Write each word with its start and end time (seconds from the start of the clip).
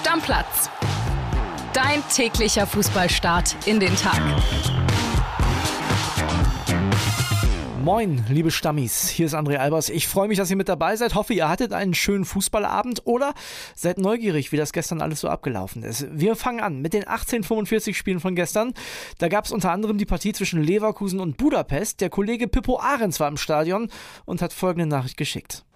Stammplatz. 0.00 0.70
Dein 1.74 2.02
täglicher 2.08 2.66
Fußballstart 2.66 3.54
in 3.66 3.80
den 3.80 3.94
Tag. 3.96 4.18
Moin, 7.84 8.24
liebe 8.30 8.50
Stammis, 8.50 9.10
hier 9.10 9.26
ist 9.26 9.34
André 9.34 9.56
Albers. 9.56 9.90
Ich 9.90 10.08
freue 10.08 10.28
mich, 10.28 10.38
dass 10.38 10.50
ihr 10.50 10.56
mit 10.56 10.70
dabei 10.70 10.96
seid. 10.96 11.14
Hoffe, 11.14 11.34
ihr 11.34 11.50
hattet 11.50 11.74
einen 11.74 11.92
schönen 11.92 12.24
Fußballabend 12.24 13.02
oder 13.04 13.34
seid 13.74 13.98
neugierig, 13.98 14.52
wie 14.52 14.56
das 14.56 14.72
gestern 14.72 15.02
alles 15.02 15.20
so 15.20 15.28
abgelaufen 15.28 15.82
ist. 15.82 16.06
Wir 16.10 16.34
fangen 16.34 16.60
an 16.60 16.80
mit 16.80 16.94
den 16.94 17.02
1845 17.02 17.94
Spielen 17.94 18.20
von 18.20 18.34
gestern. 18.34 18.72
Da 19.18 19.28
gab 19.28 19.44
es 19.44 19.52
unter 19.52 19.70
anderem 19.70 19.98
die 19.98 20.06
Partie 20.06 20.32
zwischen 20.32 20.62
Leverkusen 20.62 21.20
und 21.20 21.36
Budapest. 21.36 22.00
Der 22.00 22.08
Kollege 22.08 22.48
Pippo 22.48 22.80
Ahrens 22.80 23.20
war 23.20 23.28
im 23.28 23.36
Stadion 23.36 23.90
und 24.24 24.40
hat 24.40 24.54
folgende 24.54 24.86
Nachricht 24.86 25.18
geschickt. 25.18 25.66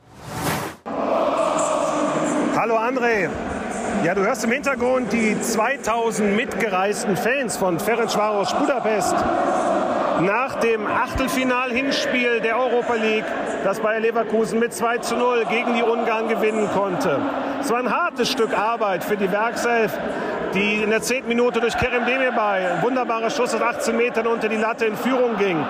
Hallo 2.57 2.79
André. 2.79 3.29
Ja, 4.03 4.15
du 4.15 4.23
hörst 4.23 4.45
im 4.45 4.51
Hintergrund 4.51 5.13
die 5.13 5.41
2000 5.41 6.37
mitgereisten 6.37 7.17
Fans 7.17 7.57
von 7.57 7.79
Ferencvaros 7.79 8.53
Budapest 8.55 9.15
nach 10.21 10.57
dem 10.61 10.87
Achtelfinal-Hinspiel 10.87 12.41
der 12.41 12.59
Europa 12.59 12.95
League, 12.95 13.25
das 13.63 13.81
Bayer 13.81 14.01
Leverkusen 14.01 14.59
mit 14.59 14.75
2 14.75 14.99
zu 14.99 15.17
0 15.17 15.45
gegen 15.49 15.75
die 15.75 15.83
Ungarn 15.83 16.29
gewinnen 16.29 16.69
konnte. 16.75 17.19
Es 17.61 17.71
war 17.71 17.79
ein 17.79 17.91
hartes 17.91 18.31
Stück 18.31 18.57
Arbeit 18.57 19.05
für 19.05 19.17
die 19.17 19.31
Werkself, 19.31 19.99
die 20.55 20.83
in 20.83 20.91
der 20.91 21.01
10. 21.01 21.27
Minute 21.27 21.61
durch 21.61 21.77
Kerem 21.77 22.05
Demirbay, 22.05 22.67
ein 22.67 22.83
wunderbarer 22.83 23.31
Schuss 23.31 23.55
aus 23.55 23.63
18 23.63 23.97
Metern 23.97 24.27
unter 24.27 24.49
die 24.49 24.57
Latte 24.57 24.85
in 24.85 24.97
Führung 24.97 25.37
ging 25.39 25.65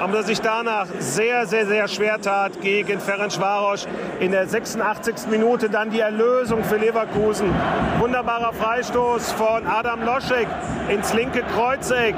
aber 0.00 0.22
sich 0.22 0.40
danach 0.40 0.86
sehr, 0.98 1.46
sehr, 1.46 1.66
sehr 1.66 1.88
schwer 1.88 2.20
tat 2.20 2.60
gegen 2.60 3.00
Ferencvaros. 3.00 3.86
In 4.20 4.32
der 4.32 4.46
86. 4.46 5.28
Minute 5.30 5.70
dann 5.70 5.90
die 5.90 6.00
Erlösung 6.00 6.64
für 6.64 6.76
Leverkusen. 6.76 7.52
Wunderbarer 7.98 8.52
Freistoß 8.52 9.32
von 9.32 9.66
Adam 9.66 10.02
Loschek 10.02 10.48
ins 10.88 11.12
linke 11.14 11.42
Kreuzeck. 11.54 12.14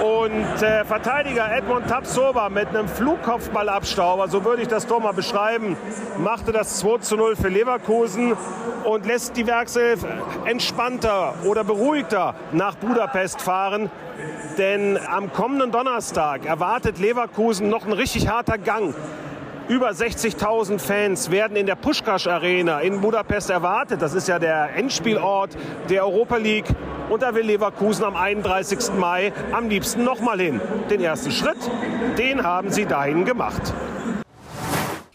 Und 0.00 0.62
äh, 0.62 0.84
Verteidiger 0.84 1.50
Edmund 1.54 1.88
Tapsoba 1.88 2.48
mit 2.48 2.68
einem 2.68 2.88
Flugkopfballabstauber, 2.88 4.28
so 4.28 4.44
würde 4.44 4.62
ich 4.62 4.68
das 4.68 4.86
Tor 4.86 5.00
mal 5.00 5.12
beschreiben, 5.12 5.76
machte 6.18 6.52
das 6.52 6.78
2 6.80 6.98
zu 6.98 7.16
0 7.16 7.36
für 7.36 7.48
Leverkusen 7.48 8.36
und 8.84 9.06
lässt 9.06 9.36
die 9.36 9.46
Werkself 9.46 10.04
entspannter 10.44 11.34
oder 11.44 11.62
beruhigter 11.64 12.34
nach 12.52 12.74
Budapest 12.76 13.40
fahren. 13.40 13.90
Denn 14.58 14.98
am 14.98 15.32
kommenden 15.32 15.72
Donnerstag 15.72 16.44
erwartet 16.44 16.98
Leverkusen 16.98 17.21
noch 17.68 17.86
ein 17.86 17.92
richtig 17.92 18.28
harter 18.28 18.58
Gang. 18.58 18.94
Über 19.68 19.90
60.000 19.90 20.78
Fans 20.78 21.30
werden 21.30 21.56
in 21.56 21.66
der 21.66 21.76
Pushkash 21.76 22.26
Arena 22.26 22.80
in 22.80 23.00
Budapest 23.00 23.48
erwartet. 23.48 24.02
Das 24.02 24.12
ist 24.12 24.28
ja 24.28 24.38
der 24.38 24.76
Endspielort 24.76 25.56
der 25.88 26.04
Europa 26.04 26.36
League. 26.36 26.66
Und 27.08 27.22
da 27.22 27.34
will 27.34 27.46
Leverkusen 27.46 28.04
am 28.04 28.16
31. 28.16 28.94
Mai 28.98 29.32
am 29.52 29.68
liebsten 29.68 30.04
nochmal 30.04 30.40
hin. 30.40 30.60
Den 30.90 31.00
ersten 31.00 31.30
Schritt, 31.30 31.58
den 32.18 32.42
haben 32.42 32.70
sie 32.70 32.86
dahin 32.86 33.24
gemacht 33.24 33.72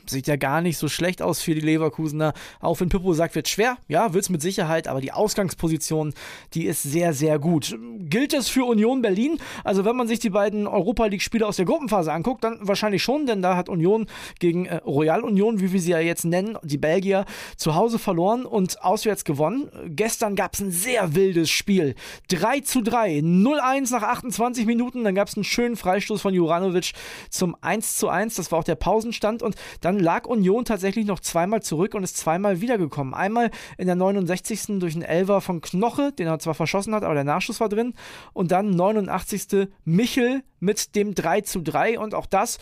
sieht 0.10 0.28
ja 0.28 0.36
gar 0.36 0.62
nicht 0.62 0.78
so 0.78 0.88
schlecht 0.88 1.22
aus 1.22 1.42
für 1.42 1.56
die 1.56 1.62
Leverkusener. 1.62 2.34
Auch 2.60 2.80
wenn 2.80 2.90
Pippo 2.90 3.14
sagt, 3.14 3.36
wird 3.36 3.48
schwer, 3.48 3.78
ja, 3.88 4.14
wird 4.14 4.24
es 4.24 4.30
mit 4.30 4.42
Sicherheit, 4.42 4.88
aber 4.88 5.02
die 5.02 5.12
Ausgangsposition, 5.12 6.14
die 6.54 6.66
ist 6.66 6.84
sehr, 6.84 7.14
sehr 7.14 7.40
gut. 7.40 7.78
Gilt 8.00 8.34
das 8.34 8.50
für 8.50 8.66
Union 8.66 9.02
Berlin? 9.02 9.40
Also 9.64 9.86
wenn 9.86 9.96
man 9.96 10.08
sich 10.08 10.20
die 10.20 10.30
beiden 10.30 10.68
Europa 10.68 11.06
League-Spiele 11.06 11.46
aus 11.46 11.58
der 11.58 11.66
Gruppenphase 11.66 12.12
anguckt, 12.12 12.44
dann 12.44 12.60
wahrscheinlich 12.62 13.04
schon, 13.04 13.26
denn 13.26 13.42
da 13.42 13.56
hat 13.56 13.70
Union 13.70 14.08
gegen 14.40 14.66
äh, 14.66 14.78
Royal 14.78 15.22
Union, 15.22 15.60
wie 15.60 15.72
wir 15.72 15.80
sie 15.80 15.92
ja 15.92 16.00
jetzt 16.00 16.26
nennen, 16.26 16.58
die 16.64 16.78
Belgier, 16.78 17.26
zu 17.56 17.76
Hause 17.76 18.00
verloren 18.00 18.46
und 18.46 18.82
auswärts 18.84 19.24
gewonnen. 19.24 19.70
Gestern 19.88 20.36
gab 20.36 20.54
es 20.54 20.60
ein 20.60 20.72
sehr 20.72 21.16
wildes 21.16 21.50
Spiel. 21.50 21.96
3 22.30 22.62
zu 22.62 22.82
3, 22.82 23.20
0-1 23.20 23.92
nach 23.92 24.04
28 24.04 24.66
Minuten, 24.66 25.04
dann 25.04 25.16
gab 25.16 25.28
es 25.28 25.36
einen 25.36 25.44
schönen 25.44 25.76
Freistoß 25.76 26.22
von 26.22 26.34
Juranovic 26.34 26.94
zum 27.30 27.56
1 27.62 27.98
zu 27.98 28.10
1, 28.10 28.36
das 28.36 28.52
war 28.52 28.60
auch 28.60 28.64
der 28.64 28.76
Pausenstand 28.76 29.44
und 29.44 29.56
dann 29.82 29.97
lag 30.00 30.26
Union 30.26 30.66
tatsächlich 30.66 31.06
noch 31.06 31.20
zweimal 31.20 31.62
zurück 31.62 31.94
und 31.94 32.04
ist 32.04 32.18
zweimal 32.18 32.62
wiedergekommen. 32.62 33.14
Einmal 33.14 33.52
in 33.78 33.88
der 33.88 33.96
69. 33.96 34.80
durch 34.80 34.94
einen 34.96 35.04
Elver 35.04 35.42
von 35.42 35.62
Knoche, 35.62 36.12
den 36.12 36.28
er 36.28 36.40
zwar 36.40 36.54
verschossen 36.54 36.94
hat, 36.94 37.04
aber 37.04 37.14
der 37.14 37.24
Nachschuss 37.24 37.60
war 37.60 37.70
drin. 37.70 37.94
Und 38.34 38.52
dann 38.52 38.72
89. 38.72 39.70
Michel 39.86 40.44
mit 40.60 40.96
dem 40.96 41.14
3 41.14 41.42
zu 41.42 41.62
3 41.62 42.00
und 42.00 42.16
auch 42.16 42.26
das, 42.26 42.58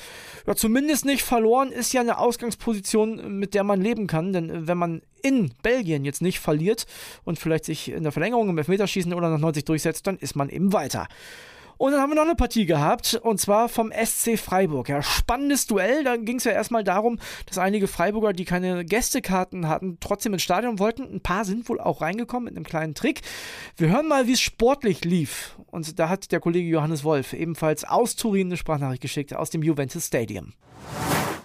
ja, 0.45 0.55
zumindest 0.55 1.05
nicht 1.05 1.23
verloren, 1.23 1.71
ist 1.71 1.93
ja 1.93 2.01
eine 2.01 2.17
Ausgangsposition, 2.17 3.39
mit 3.39 3.53
der 3.53 3.63
man 3.63 3.81
leben 3.81 4.07
kann, 4.07 4.33
denn 4.33 4.67
wenn 4.67 4.77
man 4.77 5.01
in 5.21 5.53
Belgien 5.63 6.05
jetzt 6.05 6.21
nicht 6.21 6.39
verliert 6.39 6.85
und 7.23 7.39
vielleicht 7.39 7.65
sich 7.65 7.91
in 7.91 8.03
der 8.03 8.11
Verlängerung 8.11 8.49
im 8.49 8.57
Elfmeterschießen 8.57 9.13
oder 9.13 9.29
nach 9.29 9.39
90 9.39 9.65
durchsetzt, 9.65 10.07
dann 10.07 10.17
ist 10.17 10.35
man 10.35 10.49
eben 10.49 10.73
weiter. 10.73 11.07
Und 11.77 11.91
dann 11.91 12.01
haben 12.01 12.11
wir 12.11 12.15
noch 12.15 12.23
eine 12.23 12.35
Partie 12.35 12.65
gehabt, 12.65 13.19
und 13.21 13.39
zwar 13.39 13.67
vom 13.69 13.91
SC 13.91 14.37
Freiburg. 14.37 14.89
Ja, 14.89 15.01
spannendes 15.01 15.67
Duell. 15.67 16.03
Da 16.03 16.15
ging 16.15 16.37
es 16.37 16.45
ja 16.45 16.51
erstmal 16.51 16.83
darum, 16.83 17.19
dass 17.45 17.57
einige 17.57 17.87
Freiburger, 17.87 18.33
die 18.33 18.45
keine 18.45 18.85
Gästekarten 18.85 19.67
hatten, 19.67 19.97
trotzdem 19.99 20.33
ins 20.33 20.43
Stadion 20.43 20.79
wollten. 20.79 21.03
Ein 21.03 21.21
paar 21.21 21.43
sind 21.43 21.67
wohl 21.67 21.81
auch 21.81 22.01
reingekommen 22.01 22.45
mit 22.45 22.55
einem 22.55 22.65
kleinen 22.65 22.95
Trick. 22.95 23.21
Wir 23.75 23.89
hören 23.89 24.07
mal, 24.07 24.27
wie 24.27 24.33
es 24.33 24.41
sportlich 24.41 25.03
lief. 25.03 25.57
Und 25.67 25.99
da 25.99 26.09
hat 26.09 26.31
der 26.31 26.39
Kollege 26.39 26.69
Johannes 26.69 27.03
Wolf 27.03 27.33
ebenfalls 27.33 27.83
aus 27.83 28.15
Turin 28.15 28.47
eine 28.47 28.57
Sprachnachricht 28.57 29.01
geschickt 29.01 29.35
aus 29.35 29.49
dem 29.49 29.61
Juventus 29.61 30.07
Stadium. 30.07 30.53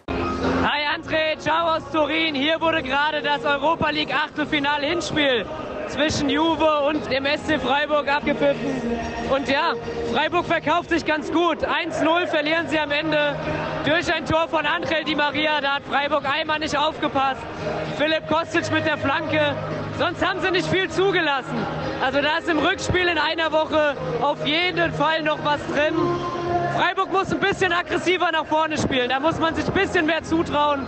Hi 0.09 0.97
André, 0.97 1.39
ciao 1.39 1.77
aus 1.77 1.83
Turin. 1.91 2.35
Hier 2.35 2.61
wurde 2.61 2.83
gerade 2.83 3.23
das 3.23 3.45
Europa 3.45 3.91
League 3.91 4.15
Achtelfinale 4.15 4.87
Hinspiel 4.87 5.47
zwischen 6.01 6.31
Juve 6.31 6.81
und 6.89 7.11
dem 7.11 7.27
SC 7.27 7.61
Freiburg 7.61 8.09
abgepfiffen. 8.09 8.81
Und 9.29 9.49
ja, 9.49 9.75
Freiburg 10.15 10.47
verkauft 10.47 10.89
sich 10.89 11.05
ganz 11.05 11.31
gut. 11.31 11.59
1-0 11.63 12.27
verlieren 12.27 12.69
sie 12.69 12.79
am 12.79 12.91
Ende 12.91 13.37
durch 13.85 14.13
ein 14.13 14.25
Tor 14.25 14.49
von 14.49 14.65
Angel 14.65 15.05
Di 15.05 15.15
Maria. 15.15 15.61
Da 15.61 15.75
hat 15.75 15.83
Freiburg 15.85 16.25
einmal 16.25 16.59
nicht 16.59 16.77
aufgepasst. 16.77 17.43
Philipp 17.99 18.27
Kostic 18.29 18.71
mit 18.73 18.87
der 18.87 18.97
Flanke. 18.97 19.55
Sonst 19.99 20.27
haben 20.27 20.41
sie 20.41 20.51
nicht 20.51 20.69
viel 20.69 20.89
zugelassen. 20.89 21.67
Also 22.03 22.23
da 22.23 22.39
ist 22.39 22.49
im 22.49 22.59
Rückspiel 22.59 23.07
in 23.07 23.19
einer 23.19 23.53
Woche 23.53 23.95
auf 24.23 24.47
jeden 24.47 24.95
Fall 24.95 25.23
noch 25.23 25.45
was 25.45 25.61
drin. 25.67 25.95
Freiburg 26.79 27.13
muss 27.13 27.31
ein 27.31 27.41
bisschen 27.41 27.75
aggressiver 27.75 28.33
nach 28.33 28.47
vorne 28.47 28.79
spielen. 28.79 29.11
Da 29.11 29.21
muss 29.21 29.39
man 29.39 29.55
sich 29.55 29.67
ein 29.67 29.75
bisschen 29.75 30.07
mehr 30.07 30.23
zutrauen. 30.23 30.87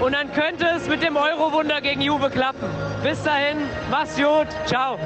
Und 0.00 0.12
dann 0.14 0.32
könnte 0.32 0.66
es 0.74 0.88
mit 0.88 1.02
dem 1.02 1.18
Euro-Wunder 1.18 1.82
gegen 1.82 2.00
Juve 2.00 2.30
klappen. 2.30 2.83
Bis 3.04 3.22
dahin, 3.22 3.58
mach's 3.90 4.16
gut. 4.16 4.46
Ciao. 4.64 4.96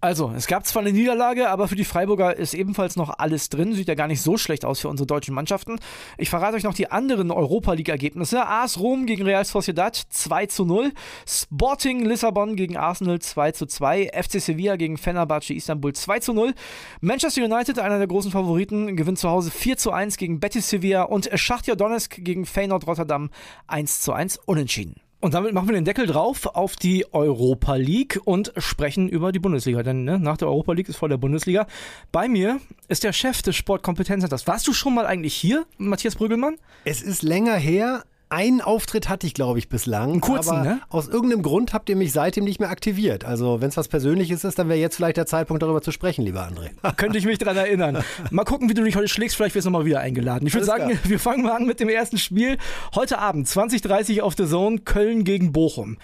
Also, 0.00 0.32
es 0.34 0.46
gab 0.46 0.64
zwar 0.64 0.80
eine 0.80 0.92
Niederlage, 0.92 1.50
aber 1.50 1.68
für 1.68 1.76
die 1.76 1.84
Freiburger 1.84 2.34
ist 2.34 2.54
ebenfalls 2.54 2.96
noch 2.96 3.18
alles 3.18 3.50
drin. 3.50 3.74
Sieht 3.74 3.88
ja 3.88 3.94
gar 3.94 4.06
nicht 4.06 4.22
so 4.22 4.38
schlecht 4.38 4.64
aus 4.64 4.80
für 4.80 4.88
unsere 4.88 5.06
deutschen 5.06 5.34
Mannschaften. 5.34 5.78
Ich 6.16 6.30
verrate 6.30 6.56
euch 6.56 6.62
noch 6.62 6.72
die 6.72 6.90
anderen 6.90 7.30
Europa 7.30 7.74
League-Ergebnisse. 7.74 8.46
AS 8.46 8.80
Rom 8.80 9.04
gegen 9.04 9.24
Real 9.24 9.44
Sociedad 9.44 9.94
2 9.94 10.46
zu 10.46 10.64
0. 10.64 10.90
Sporting 11.28 12.06
Lissabon 12.06 12.56
gegen 12.56 12.78
Arsenal 12.78 13.18
2 13.18 13.52
zu 13.52 13.66
2. 13.66 14.12
FC 14.14 14.40
Sevilla 14.40 14.76
gegen 14.76 14.96
Fenerbahce 14.96 15.52
Istanbul 15.52 15.92
2 15.92 16.20
zu 16.20 16.32
0. 16.32 16.54
Manchester 17.02 17.44
United, 17.44 17.78
einer 17.78 17.98
der 17.98 18.06
großen 18.06 18.30
Favoriten, 18.30 18.96
gewinnt 18.96 19.18
zu 19.18 19.28
Hause 19.28 19.50
4 19.50 19.76
zu 19.76 19.92
1 19.92 20.16
gegen 20.16 20.40
Betis 20.40 20.70
Sevilla 20.70 21.02
und 21.02 21.28
Schachtja 21.34 21.74
Donetsk 21.74 22.24
gegen 22.24 22.46
Feyenoord 22.46 22.86
Rotterdam 22.86 23.28
1 23.66 24.00
zu 24.00 24.14
1 24.14 24.38
unentschieden. 24.46 25.05
Und 25.20 25.32
damit 25.34 25.54
machen 25.54 25.68
wir 25.68 25.74
den 25.74 25.84
Deckel 25.86 26.06
drauf 26.06 26.46
auf 26.46 26.76
die 26.76 27.06
Europa 27.12 27.74
League 27.76 28.20
und 28.24 28.52
sprechen 28.58 29.08
über 29.08 29.32
die 29.32 29.38
Bundesliga. 29.38 29.82
Denn 29.82 30.04
ne, 30.04 30.18
nach 30.18 30.36
der 30.36 30.48
Europa 30.48 30.72
League 30.72 30.88
ist 30.88 30.96
vor 30.96 31.08
der 31.08 31.16
Bundesliga. 31.16 31.66
Bei 32.12 32.28
mir 32.28 32.60
ist 32.88 33.02
der 33.02 33.12
Chef 33.12 33.40
des 33.40 33.56
Sportkompetenzcenters. 33.56 34.46
Warst 34.46 34.68
du 34.68 34.74
schon 34.74 34.94
mal 34.94 35.06
eigentlich 35.06 35.34
hier, 35.34 35.66
Matthias 35.78 36.16
Brügelmann? 36.16 36.56
Es 36.84 37.00
ist 37.00 37.22
länger 37.22 37.56
her, 37.56 38.04
einen 38.28 38.60
Auftritt 38.60 39.08
hatte 39.08 39.26
ich, 39.26 39.34
glaube 39.34 39.60
ich, 39.60 39.68
bislang. 39.68 40.10
Einen 40.10 40.20
kurzen, 40.20 40.62
ne? 40.62 40.80
Aus 40.88 41.06
irgendeinem 41.06 41.42
Grund 41.42 41.72
habt 41.72 41.88
ihr 41.88 41.94
mich 41.94 42.12
seitdem 42.12 42.42
nicht 42.42 42.58
mehr 42.58 42.70
aktiviert. 42.70 43.24
Also, 43.24 43.60
wenn 43.60 43.68
es 43.68 43.76
was 43.76 43.86
Persönliches 43.86 44.42
ist, 44.42 44.58
dann 44.58 44.68
wäre 44.68 44.80
jetzt 44.80 44.96
vielleicht 44.96 45.16
der 45.16 45.26
Zeitpunkt, 45.26 45.62
darüber 45.62 45.80
zu 45.80 45.92
sprechen, 45.92 46.24
lieber 46.24 46.42
André. 46.42 46.70
Könnte 46.96 47.18
ich 47.18 47.24
mich 47.24 47.38
daran 47.38 47.56
erinnern. 47.56 48.02
Mal 48.30 48.44
gucken, 48.44 48.68
wie 48.68 48.74
du 48.74 48.82
dich 48.82 48.96
heute 48.96 49.06
schlägst. 49.06 49.36
Vielleicht 49.36 49.54
wirst 49.54 49.66
du 49.66 49.70
nochmal 49.70 49.86
wieder 49.86 50.00
eingeladen. 50.00 50.44
Ich 50.44 50.54
würde 50.54 50.66
sagen, 50.66 50.88
klar. 50.88 50.98
wir 51.04 51.20
fangen 51.20 51.44
mal 51.44 51.52
an 51.52 51.66
mit 51.66 51.78
dem 51.78 51.88
ersten 51.88 52.18
Spiel. 52.18 52.58
Heute 52.96 53.18
Abend, 53.18 53.46
20.30 53.46 54.22
auf 54.22 54.34
The 54.36 54.46
Zone, 54.46 54.78
Köln 54.78 55.22
gegen 55.22 55.52
Bochum. 55.52 55.96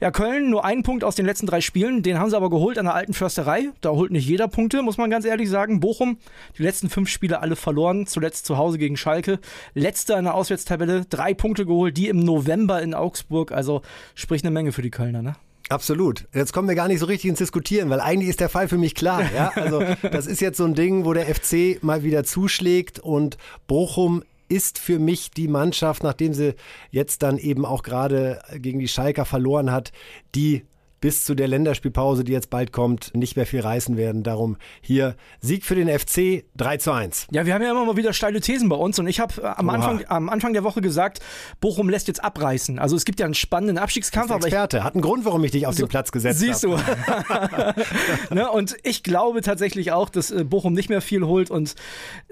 Ja, 0.00 0.10
Köln 0.10 0.48
nur 0.48 0.64
einen 0.64 0.82
Punkt 0.82 1.04
aus 1.04 1.14
den 1.14 1.26
letzten 1.26 1.46
drei 1.46 1.60
Spielen. 1.60 2.02
Den 2.02 2.18
haben 2.18 2.30
sie 2.30 2.36
aber 2.36 2.48
geholt 2.48 2.78
an 2.78 2.86
der 2.86 2.94
alten 2.94 3.12
Försterei. 3.12 3.68
Da 3.82 3.90
holt 3.90 4.12
nicht 4.12 4.26
jeder 4.26 4.48
Punkte, 4.48 4.80
muss 4.80 4.96
man 4.96 5.10
ganz 5.10 5.26
ehrlich 5.26 5.50
sagen. 5.50 5.80
Bochum, 5.80 6.16
die 6.56 6.62
letzten 6.62 6.88
fünf 6.88 7.10
Spiele 7.10 7.40
alle 7.42 7.54
verloren. 7.54 8.06
Zuletzt 8.06 8.46
zu 8.46 8.56
Hause 8.56 8.78
gegen 8.78 8.96
Schalke. 8.96 9.40
Letzter 9.74 10.16
in 10.18 10.24
der 10.24 10.34
Auswärtstabelle, 10.34 11.04
drei 11.04 11.34
Punkte 11.34 11.65
geholt, 11.66 11.96
die 11.96 12.08
im 12.08 12.20
November 12.20 12.80
in 12.82 12.94
Augsburg. 12.94 13.52
Also 13.52 13.82
sprich 14.14 14.42
eine 14.42 14.50
Menge 14.50 14.72
für 14.72 14.82
die 14.82 14.90
Kölner, 14.90 15.22
ne? 15.22 15.36
Absolut. 15.68 16.28
Jetzt 16.32 16.52
kommen 16.52 16.68
wir 16.68 16.76
gar 16.76 16.86
nicht 16.86 17.00
so 17.00 17.06
richtig 17.06 17.28
ins 17.28 17.38
Diskutieren, 17.38 17.90
weil 17.90 18.00
eigentlich 18.00 18.28
ist 18.28 18.40
der 18.40 18.48
Fall 18.48 18.68
für 18.68 18.78
mich 18.78 18.94
klar. 18.94 19.22
Ja? 19.34 19.50
Also 19.56 19.82
das 20.02 20.26
ist 20.26 20.40
jetzt 20.40 20.58
so 20.58 20.64
ein 20.64 20.74
Ding, 20.74 21.04
wo 21.04 21.12
der 21.12 21.26
FC 21.26 21.82
mal 21.82 22.04
wieder 22.04 22.22
zuschlägt 22.24 23.00
und 23.00 23.36
Bochum 23.66 24.22
ist 24.48 24.78
für 24.78 25.00
mich 25.00 25.32
die 25.32 25.48
Mannschaft, 25.48 26.04
nachdem 26.04 26.32
sie 26.32 26.54
jetzt 26.92 27.22
dann 27.22 27.36
eben 27.36 27.64
auch 27.64 27.82
gerade 27.82 28.40
gegen 28.58 28.78
die 28.78 28.86
Schalker 28.86 29.24
verloren 29.24 29.72
hat, 29.72 29.90
die 30.36 30.64
bis 31.00 31.24
zu 31.24 31.34
der 31.34 31.48
Länderspielpause, 31.48 32.24
die 32.24 32.32
jetzt 32.32 32.50
bald 32.50 32.72
kommt, 32.72 33.14
nicht 33.14 33.36
mehr 33.36 33.46
viel 33.46 33.60
reißen 33.60 33.96
werden. 33.96 34.22
Darum 34.22 34.56
hier 34.80 35.16
Sieg 35.40 35.64
für 35.64 35.74
den 35.74 35.88
FC 35.88 36.44
3 36.56 36.76
zu 36.78 36.92
1. 36.92 37.28
Ja, 37.30 37.46
wir 37.46 37.54
haben 37.54 37.62
ja 37.62 37.70
immer 37.70 37.84
mal 37.84 37.96
wieder 37.96 38.12
steile 38.12 38.40
Thesen 38.40 38.68
bei 38.68 38.76
uns 38.76 38.98
und 38.98 39.06
ich 39.06 39.20
habe 39.20 39.42
äh, 39.42 39.46
am, 39.46 39.68
Anfang, 39.68 40.04
am 40.08 40.28
Anfang 40.28 40.52
der 40.52 40.64
Woche 40.64 40.80
gesagt, 40.80 41.20
Bochum 41.60 41.88
lässt 41.88 42.08
jetzt 42.08 42.24
abreißen. 42.24 42.78
Also 42.78 42.96
es 42.96 43.04
gibt 43.04 43.20
ja 43.20 43.26
einen 43.26 43.34
spannenden 43.34 43.78
Abstiegskampf. 43.78 44.30
Aber 44.30 44.46
Experte, 44.46 44.84
hat 44.84 44.94
einen 44.94 45.02
Grund, 45.02 45.24
warum 45.24 45.44
ich 45.44 45.50
dich 45.50 45.66
auf 45.66 45.74
so, 45.74 45.84
den 45.84 45.88
Platz 45.88 46.12
gesetzt 46.12 46.40
habe. 46.40 46.52
Siehst 46.52 46.64
du. 46.64 48.34
ne, 48.34 48.50
und 48.50 48.76
ich 48.82 49.02
glaube 49.02 49.42
tatsächlich 49.42 49.92
auch, 49.92 50.08
dass 50.08 50.30
äh, 50.30 50.44
Bochum 50.44 50.72
nicht 50.72 50.88
mehr 50.88 51.00
viel 51.00 51.24
holt 51.26 51.50
und 51.50 51.74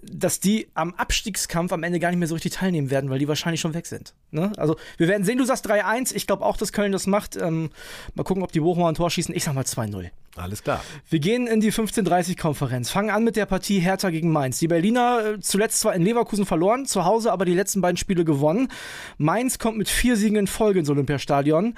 dass 0.03 0.41
die 0.41 0.69
am 0.75 0.95
Abstiegskampf 0.95 1.73
am 1.73 1.83
Ende 1.83 1.99
gar 2.01 2.11
nicht 2.11 2.19
mehr 2.19 2.29
so 2.29 2.35
richtig 2.35 2.53
teilnehmen 2.53 2.91
werden, 2.91 3.11
weil 3.11 3.19
die 3.19 3.29
wahrscheinlich 3.29 3.61
schon 3.61 3.75
weg 3.75 3.87
sind. 3.87 4.15
Ne? 4.35 4.53
Also 4.57 4.77
wir 4.97 5.09
werden 5.09 5.25
sehen, 5.25 5.39
du 5.39 5.45
sagst 5.45 5.69
3-1. 5.71 6.15
Ich 6.15 6.27
glaube 6.27 6.45
auch, 6.45 6.57
dass 6.57 6.73
Köln 6.73 6.93
das 6.93 7.07
macht. 7.07 7.37
Ähm, 7.37 7.71
mal 8.15 8.25
gucken, 8.25 8.43
ob 8.43 8.53
die 8.53 8.61
Bochumer 8.61 8.89
ein 8.89 8.95
Tor 8.95 9.11
schießen. 9.11 9.35
Ich 9.35 9.45
sag 9.45 9.55
mal 9.55 9.65
2-0. 9.65 10.11
Alles 10.37 10.65
klar. 10.65 10.83
Wir 11.09 11.21
gehen 11.21 11.47
in 11.47 11.61
die 11.61 11.73
15:30-Konferenz. 11.73 12.91
Fangen 12.91 13.11
an 13.11 13.23
mit 13.23 13.37
der 13.37 13.47
Partie 13.47 13.79
Hertha 13.79 14.11
gegen 14.11 14.33
Mainz. 14.33 14.59
Die 14.59 14.67
Berliner 14.67 15.25
äh, 15.25 15.41
zuletzt 15.41 15.81
zwar 15.81 15.95
in 15.95 16.03
Leverkusen 16.03 16.45
verloren, 16.45 16.87
zu 16.87 17.05
Hause 17.05 17.31
aber 17.31 17.45
die 17.45 17.55
letzten 17.55 17.81
beiden 17.81 17.97
Spiele 17.97 18.25
gewonnen. 18.25 18.69
Mainz 19.17 19.61
kommt 19.61 19.79
mit 19.79 19.89
vier 19.89 20.17
Siegen 20.17 20.37
in 20.37 20.47
Folge 20.49 20.81
ins 20.81 20.91
Olympiastadion. 20.91 21.77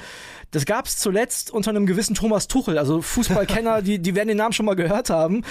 Das 0.52 0.64
gab 0.64 0.87
es 0.87 0.97
zuletzt 0.97 1.50
unter 1.50 1.70
einem 1.70 1.85
gewissen 1.85 2.14
Thomas 2.14 2.49
Tuchel. 2.49 2.79
Also 2.79 3.02
Fußballkenner, 3.02 3.82
die, 3.82 3.99
die 3.99 4.14
werden 4.14 4.29
den 4.29 4.38
Namen 4.38 4.55
schon 4.55 4.67
mal 4.67 4.76
gehört 4.76 5.11
haben. 5.11 5.43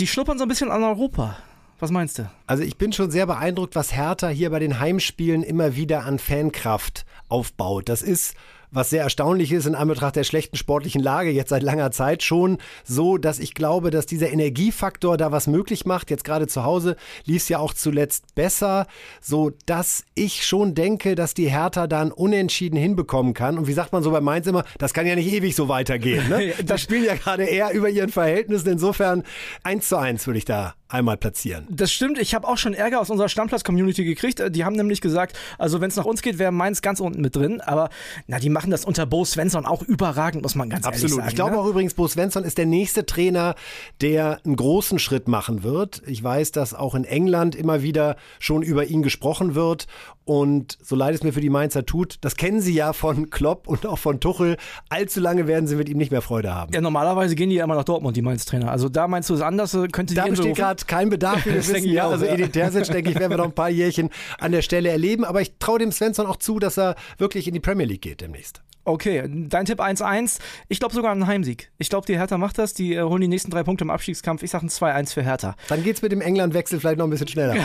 Die 0.00 0.08
schnuppern 0.08 0.38
so 0.38 0.44
ein 0.44 0.48
bisschen 0.48 0.72
an 0.72 0.82
Europa. 0.82 1.36
Was 1.80 1.92
meinst 1.92 2.18
du? 2.18 2.28
Also 2.46 2.64
ich 2.64 2.76
bin 2.76 2.92
schon 2.92 3.10
sehr 3.10 3.26
beeindruckt, 3.26 3.76
was 3.76 3.94
Hertha 3.94 4.28
hier 4.28 4.50
bei 4.50 4.58
den 4.58 4.80
Heimspielen 4.80 5.44
immer 5.44 5.76
wieder 5.76 6.04
an 6.04 6.18
Fankraft 6.18 7.06
aufbaut. 7.28 7.88
Das 7.88 8.02
ist 8.02 8.34
was 8.70 8.90
sehr 8.90 9.02
erstaunlich 9.02 9.52
ist 9.52 9.66
in 9.66 9.74
Anbetracht 9.74 10.16
der 10.16 10.24
schlechten 10.24 10.56
sportlichen 10.56 11.02
Lage 11.02 11.30
jetzt 11.30 11.50
seit 11.50 11.62
langer 11.62 11.90
Zeit 11.90 12.22
schon 12.22 12.58
so, 12.84 13.16
dass 13.16 13.38
ich 13.38 13.54
glaube, 13.54 13.90
dass 13.90 14.06
dieser 14.06 14.30
Energiefaktor 14.30 15.16
da 15.16 15.32
was 15.32 15.46
möglich 15.46 15.86
macht. 15.86 16.10
Jetzt 16.10 16.24
gerade 16.24 16.46
zu 16.46 16.64
Hause 16.64 16.96
lief 17.24 17.42
es 17.42 17.48
ja 17.48 17.58
auch 17.58 17.72
zuletzt 17.72 18.34
besser, 18.34 18.86
so 19.20 19.52
dass 19.66 20.04
ich 20.14 20.46
schon 20.46 20.74
denke, 20.74 21.14
dass 21.14 21.34
die 21.34 21.50
Hertha 21.50 21.86
dann 21.86 22.12
unentschieden 22.12 22.76
hinbekommen 22.76 23.34
kann. 23.34 23.58
Und 23.58 23.68
wie 23.68 23.72
sagt 23.72 23.92
man 23.92 24.02
so 24.02 24.10
bei 24.10 24.20
Mainz 24.20 24.46
immer, 24.46 24.64
das 24.78 24.92
kann 24.92 25.06
ja 25.06 25.14
nicht 25.14 25.32
ewig 25.32 25.54
so 25.54 25.68
weitergehen. 25.68 26.28
Ne? 26.28 26.52
Das 26.68 26.82
spielen 26.82 27.04
ja 27.04 27.14
gerade 27.14 27.44
eher 27.44 27.72
über 27.72 27.88
ihren 27.88 28.10
Verhältnissen. 28.10 28.68
Insofern 28.68 29.22
eins 29.62 29.88
zu 29.88 29.96
eins 29.96 30.26
würde 30.26 30.38
ich 30.38 30.44
da 30.44 30.74
einmal 30.88 31.16
platzieren. 31.16 31.66
Das 31.70 31.92
stimmt. 31.92 32.18
Ich 32.18 32.34
habe 32.34 32.48
auch 32.48 32.56
schon 32.56 32.74
Ärger 32.74 33.00
aus 33.00 33.10
unserer 33.10 33.28
Stammplatz-Community 33.28 34.04
gekriegt. 34.04 34.42
Die 34.50 34.64
haben 34.64 34.74
nämlich 34.74 35.00
gesagt, 35.00 35.38
also 35.58 35.80
wenn 35.80 35.88
es 35.88 35.96
nach 35.96 36.04
uns 36.04 36.22
geht, 36.22 36.38
wäre 36.38 36.50
Mainz 36.50 36.82
ganz 36.82 37.00
unten 37.00 37.20
mit 37.20 37.36
drin. 37.36 37.60
Aber 37.60 37.90
na, 38.26 38.38
die 38.38 38.48
machen 38.48 38.70
das 38.70 38.84
unter 38.84 39.06
Bo 39.06 39.24
Svensson 39.24 39.66
auch 39.66 39.82
überragend, 39.82 40.42
muss 40.42 40.54
man 40.54 40.70
ganz 40.70 40.86
Absolut. 40.86 41.02
ehrlich 41.02 41.16
sagen. 41.16 41.28
Ich 41.28 41.34
glaube 41.34 41.52
ne? 41.52 41.58
auch 41.58 41.66
übrigens, 41.66 41.94
Bo 41.94 42.08
Svensson 42.08 42.44
ist 42.44 42.58
der 42.58 42.66
nächste 42.66 43.04
Trainer, 43.06 43.54
der 44.00 44.40
einen 44.44 44.56
großen 44.56 44.98
Schritt 44.98 45.28
machen 45.28 45.62
wird. 45.62 46.02
Ich 46.06 46.22
weiß, 46.22 46.52
dass 46.52 46.74
auch 46.74 46.94
in 46.94 47.04
England 47.04 47.54
immer 47.54 47.82
wieder 47.82 48.16
schon 48.38 48.62
über 48.62 48.86
ihn 48.86 49.02
gesprochen 49.02 49.54
wird. 49.54 49.86
Und 50.24 50.76
so 50.82 50.94
leid 50.94 51.14
es 51.14 51.22
mir 51.22 51.32
für 51.32 51.40
die 51.40 51.48
Mainzer 51.48 51.86
tut, 51.86 52.18
das 52.20 52.36
kennen 52.36 52.60
sie 52.60 52.74
ja 52.74 52.92
von 52.92 53.30
Klopp 53.30 53.66
und 53.66 53.86
auch 53.86 53.98
von 53.98 54.20
Tuchel. 54.20 54.58
Allzu 54.90 55.20
lange 55.20 55.46
werden 55.46 55.66
sie 55.66 55.76
mit 55.76 55.88
ihm 55.88 55.96
nicht 55.96 56.12
mehr 56.12 56.20
Freude 56.20 56.54
haben. 56.54 56.70
Ja, 56.74 56.82
normalerweise 56.82 57.34
gehen 57.34 57.48
die 57.48 57.56
ja 57.56 57.64
immer 57.64 57.76
nach 57.76 57.84
Dortmund, 57.84 58.14
die 58.14 58.20
Mainz-Trainer. 58.20 58.70
Also 58.70 58.90
da 58.90 59.08
meinst 59.08 59.30
du 59.30 59.34
es 59.34 59.40
anders, 59.40 59.74
könnte 59.90 60.14
Da 60.14 60.26
besteht 60.26 60.56
gerade 60.56 60.77
kein 60.86 61.10
Bedarf 61.10 61.42
für 61.42 61.52
das 61.52 61.68
Wissen. 61.74 61.90
Ja, 61.90 62.08
also 62.08 62.24
Edith 62.24 62.52
Terzic, 62.52 62.84
denke 62.84 63.10
ich, 63.10 63.18
werden 63.18 63.30
wir 63.32 63.38
noch 63.38 63.46
ein 63.46 63.54
paar 63.54 63.70
Jährchen 63.70 64.10
an 64.38 64.52
der 64.52 64.62
Stelle 64.62 64.90
erleben. 64.90 65.24
Aber 65.24 65.40
ich 65.40 65.52
traue 65.58 65.78
dem 65.78 65.92
Svensson 65.92 66.26
auch 66.26 66.36
zu, 66.36 66.58
dass 66.58 66.78
er 66.78 66.94
wirklich 67.16 67.48
in 67.48 67.54
die 67.54 67.60
Premier 67.60 67.86
League 67.86 68.02
geht 68.02 68.20
demnächst. 68.20 68.62
Okay, 68.88 69.22
dein 69.28 69.66
Tipp 69.66 69.80
1-1. 69.80 70.38
Ich 70.68 70.80
glaube 70.80 70.94
sogar 70.94 71.12
einen 71.12 71.26
Heimsieg. 71.26 71.70
Ich 71.76 71.90
glaube, 71.90 72.06
die 72.06 72.16
Hertha 72.16 72.38
macht 72.38 72.56
das. 72.56 72.72
Die 72.72 72.94
äh, 72.94 73.02
holen 73.02 73.20
die 73.20 73.28
nächsten 73.28 73.50
drei 73.50 73.62
Punkte 73.62 73.84
im 73.84 73.90
Abstiegskampf. 73.90 74.42
Ich 74.42 74.50
sage 74.50 74.64
ein 74.64 74.70
2-1 74.70 75.12
für 75.12 75.22
Hertha. 75.22 75.56
Dann 75.68 75.84
geht's 75.84 76.00
mit 76.00 76.10
dem 76.10 76.22
England-Wechsel 76.22 76.80
vielleicht 76.80 76.96
noch 76.96 77.06
ein 77.06 77.10
bisschen 77.10 77.28
schneller. 77.28 77.56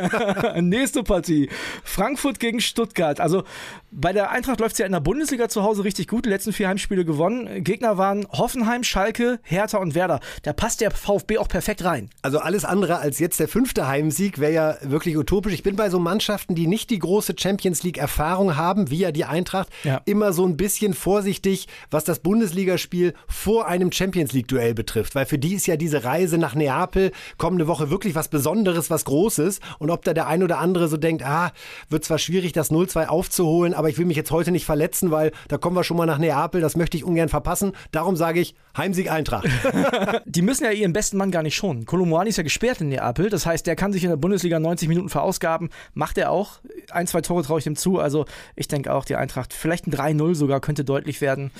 Nächste 0.60 1.04
Partie. 1.04 1.48
Frankfurt 1.84 2.40
gegen 2.40 2.60
Stuttgart. 2.60 3.20
Also 3.20 3.44
bei 3.92 4.12
der 4.12 4.32
Eintracht 4.32 4.58
läuft 4.58 4.72
es 4.72 4.78
ja 4.78 4.86
in 4.86 4.90
der 4.90 4.98
Bundesliga 4.98 5.48
zu 5.48 5.62
Hause 5.62 5.84
richtig 5.84 6.08
gut. 6.08 6.24
Die 6.24 6.30
letzten 6.30 6.52
vier 6.52 6.66
Heimspiele 6.66 7.04
gewonnen. 7.04 7.62
Gegner 7.62 7.96
waren 7.96 8.26
Hoffenheim, 8.32 8.82
Schalke, 8.82 9.38
Hertha 9.44 9.78
und 9.78 9.94
Werder. 9.94 10.18
Da 10.42 10.52
passt 10.52 10.80
der 10.80 10.90
VfB 10.90 11.38
auch 11.38 11.48
perfekt 11.48 11.84
rein. 11.84 12.10
Also 12.22 12.40
alles 12.40 12.64
andere 12.64 12.98
als 12.98 13.20
jetzt 13.20 13.38
der 13.38 13.46
fünfte 13.46 13.86
Heimsieg 13.86 14.40
wäre 14.40 14.52
ja 14.52 14.76
wirklich 14.82 15.16
utopisch. 15.16 15.52
Ich 15.52 15.62
bin 15.62 15.76
bei 15.76 15.90
so 15.90 16.00
Mannschaften, 16.00 16.56
die 16.56 16.66
nicht 16.66 16.90
die 16.90 16.98
große 16.98 17.34
Champions 17.38 17.84
League-Erfahrung 17.84 18.56
haben, 18.56 18.90
wie 18.90 18.98
ja 18.98 19.12
die 19.12 19.26
Eintracht, 19.26 19.68
ja. 19.84 20.00
immer 20.06 20.32
so 20.32 20.44
ein 20.44 20.56
bisschen 20.56 20.71
vorsichtig, 20.94 21.68
was 21.90 22.04
das 22.04 22.20
Bundesligaspiel 22.20 23.14
vor 23.28 23.66
einem 23.66 23.92
Champions 23.92 24.32
League-Duell 24.32 24.74
betrifft. 24.74 25.14
Weil 25.14 25.26
für 25.26 25.38
die 25.38 25.54
ist 25.54 25.66
ja 25.66 25.76
diese 25.76 26.04
Reise 26.04 26.38
nach 26.38 26.54
Neapel 26.54 27.12
kommende 27.38 27.66
Woche 27.66 27.90
wirklich 27.90 28.14
was 28.14 28.28
Besonderes, 28.28 28.90
was 28.90 29.04
Großes. 29.04 29.60
Und 29.78 29.90
ob 29.90 30.04
da 30.04 30.14
der 30.14 30.26
ein 30.26 30.42
oder 30.42 30.58
andere 30.58 30.88
so 30.88 30.96
denkt, 30.96 31.24
ah, 31.24 31.52
wird 31.88 32.04
zwar 32.04 32.18
schwierig, 32.18 32.52
das 32.52 32.70
0-2 32.70 33.06
aufzuholen, 33.06 33.74
aber 33.74 33.88
ich 33.88 33.98
will 33.98 34.06
mich 34.06 34.16
jetzt 34.16 34.30
heute 34.30 34.50
nicht 34.50 34.64
verletzen, 34.64 35.10
weil 35.10 35.32
da 35.48 35.58
kommen 35.58 35.76
wir 35.76 35.84
schon 35.84 35.96
mal 35.96 36.06
nach 36.06 36.18
Neapel, 36.18 36.60
das 36.60 36.76
möchte 36.76 36.96
ich 36.96 37.04
ungern 37.04 37.28
verpassen. 37.28 37.72
Darum 37.90 38.16
sage 38.16 38.40
ich 38.40 38.54
Heimsieg 38.76 39.10
Eintracht. 39.10 39.48
die 40.24 40.42
müssen 40.42 40.64
ja 40.64 40.70
ihren 40.70 40.92
besten 40.92 41.16
Mann 41.16 41.30
gar 41.30 41.42
nicht 41.42 41.54
schonen. 41.54 41.84
Kolomoani 41.84 42.30
ist 42.30 42.36
ja 42.36 42.42
gesperrt 42.42 42.80
in 42.80 42.88
Neapel, 42.88 43.28
das 43.28 43.46
heißt, 43.46 43.66
der 43.66 43.76
kann 43.76 43.92
sich 43.92 44.04
in 44.04 44.10
der 44.10 44.16
Bundesliga 44.16 44.58
90 44.58 44.88
Minuten 44.88 45.08
verausgaben. 45.08 45.70
Macht 45.94 46.18
er 46.18 46.30
auch. 46.30 46.60
Ein, 46.90 47.06
zwei 47.06 47.20
Tore 47.20 47.42
traue 47.42 47.58
ich 47.58 47.64
dem 47.64 47.76
zu. 47.76 47.98
Also 47.98 48.26
ich 48.56 48.68
denke 48.68 48.92
auch, 48.92 49.04
die 49.04 49.16
Eintracht, 49.16 49.52
vielleicht 49.52 49.86
ein 49.86 49.92
3-0 49.92 50.34
sogar, 50.34 50.60
könnte 50.60 50.84
deutlich 50.84 51.20
werden. 51.20 51.50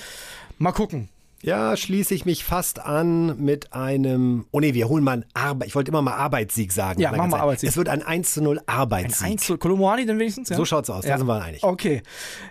Mal 0.57 0.71
gucken. 0.71 1.09
Ja, 1.43 1.75
schließe 1.75 2.15
ich 2.15 2.23
mich 2.23 2.45
fast 2.45 2.79
an 2.79 3.37
mit 3.37 3.73
einem. 3.73 4.45
Oh 4.51 4.61
nee, 4.61 4.73
wir 4.73 4.87
holen 4.87 5.03
mal 5.03 5.11
einen 5.11 5.25
Arbeit. 5.33 5.67
Ich 5.67 5.75
wollte 5.75 5.91
immer 5.91 6.01
mal 6.01 6.13
Arbeitssieg 6.13 6.71
sagen. 6.71 7.01
Ja, 7.01 7.11
machen 7.11 7.31
wir 7.31 7.39
Arbeitssieg. 7.41 7.69
Es 7.69 7.75
wird 7.75 7.89
ein 7.89 8.01
1 8.01 8.33
zu 8.33 8.41
0 8.41 8.61
Arbeitssieg. 8.65 9.25
Ein 9.25 9.31
1 9.33 9.45
zu 9.45 9.57
Kolomoani 9.57 10.05
denn 10.05 10.17
wenigstens? 10.19 10.47
Ja? 10.47 10.55
So 10.55 10.63
schaut's 10.63 10.89
aus, 10.89 11.03
ja. 11.03 11.11
da 11.11 11.17
sind 11.17 11.27
wir 11.27 11.41
einig. 11.41 11.61
Okay. 11.61 12.01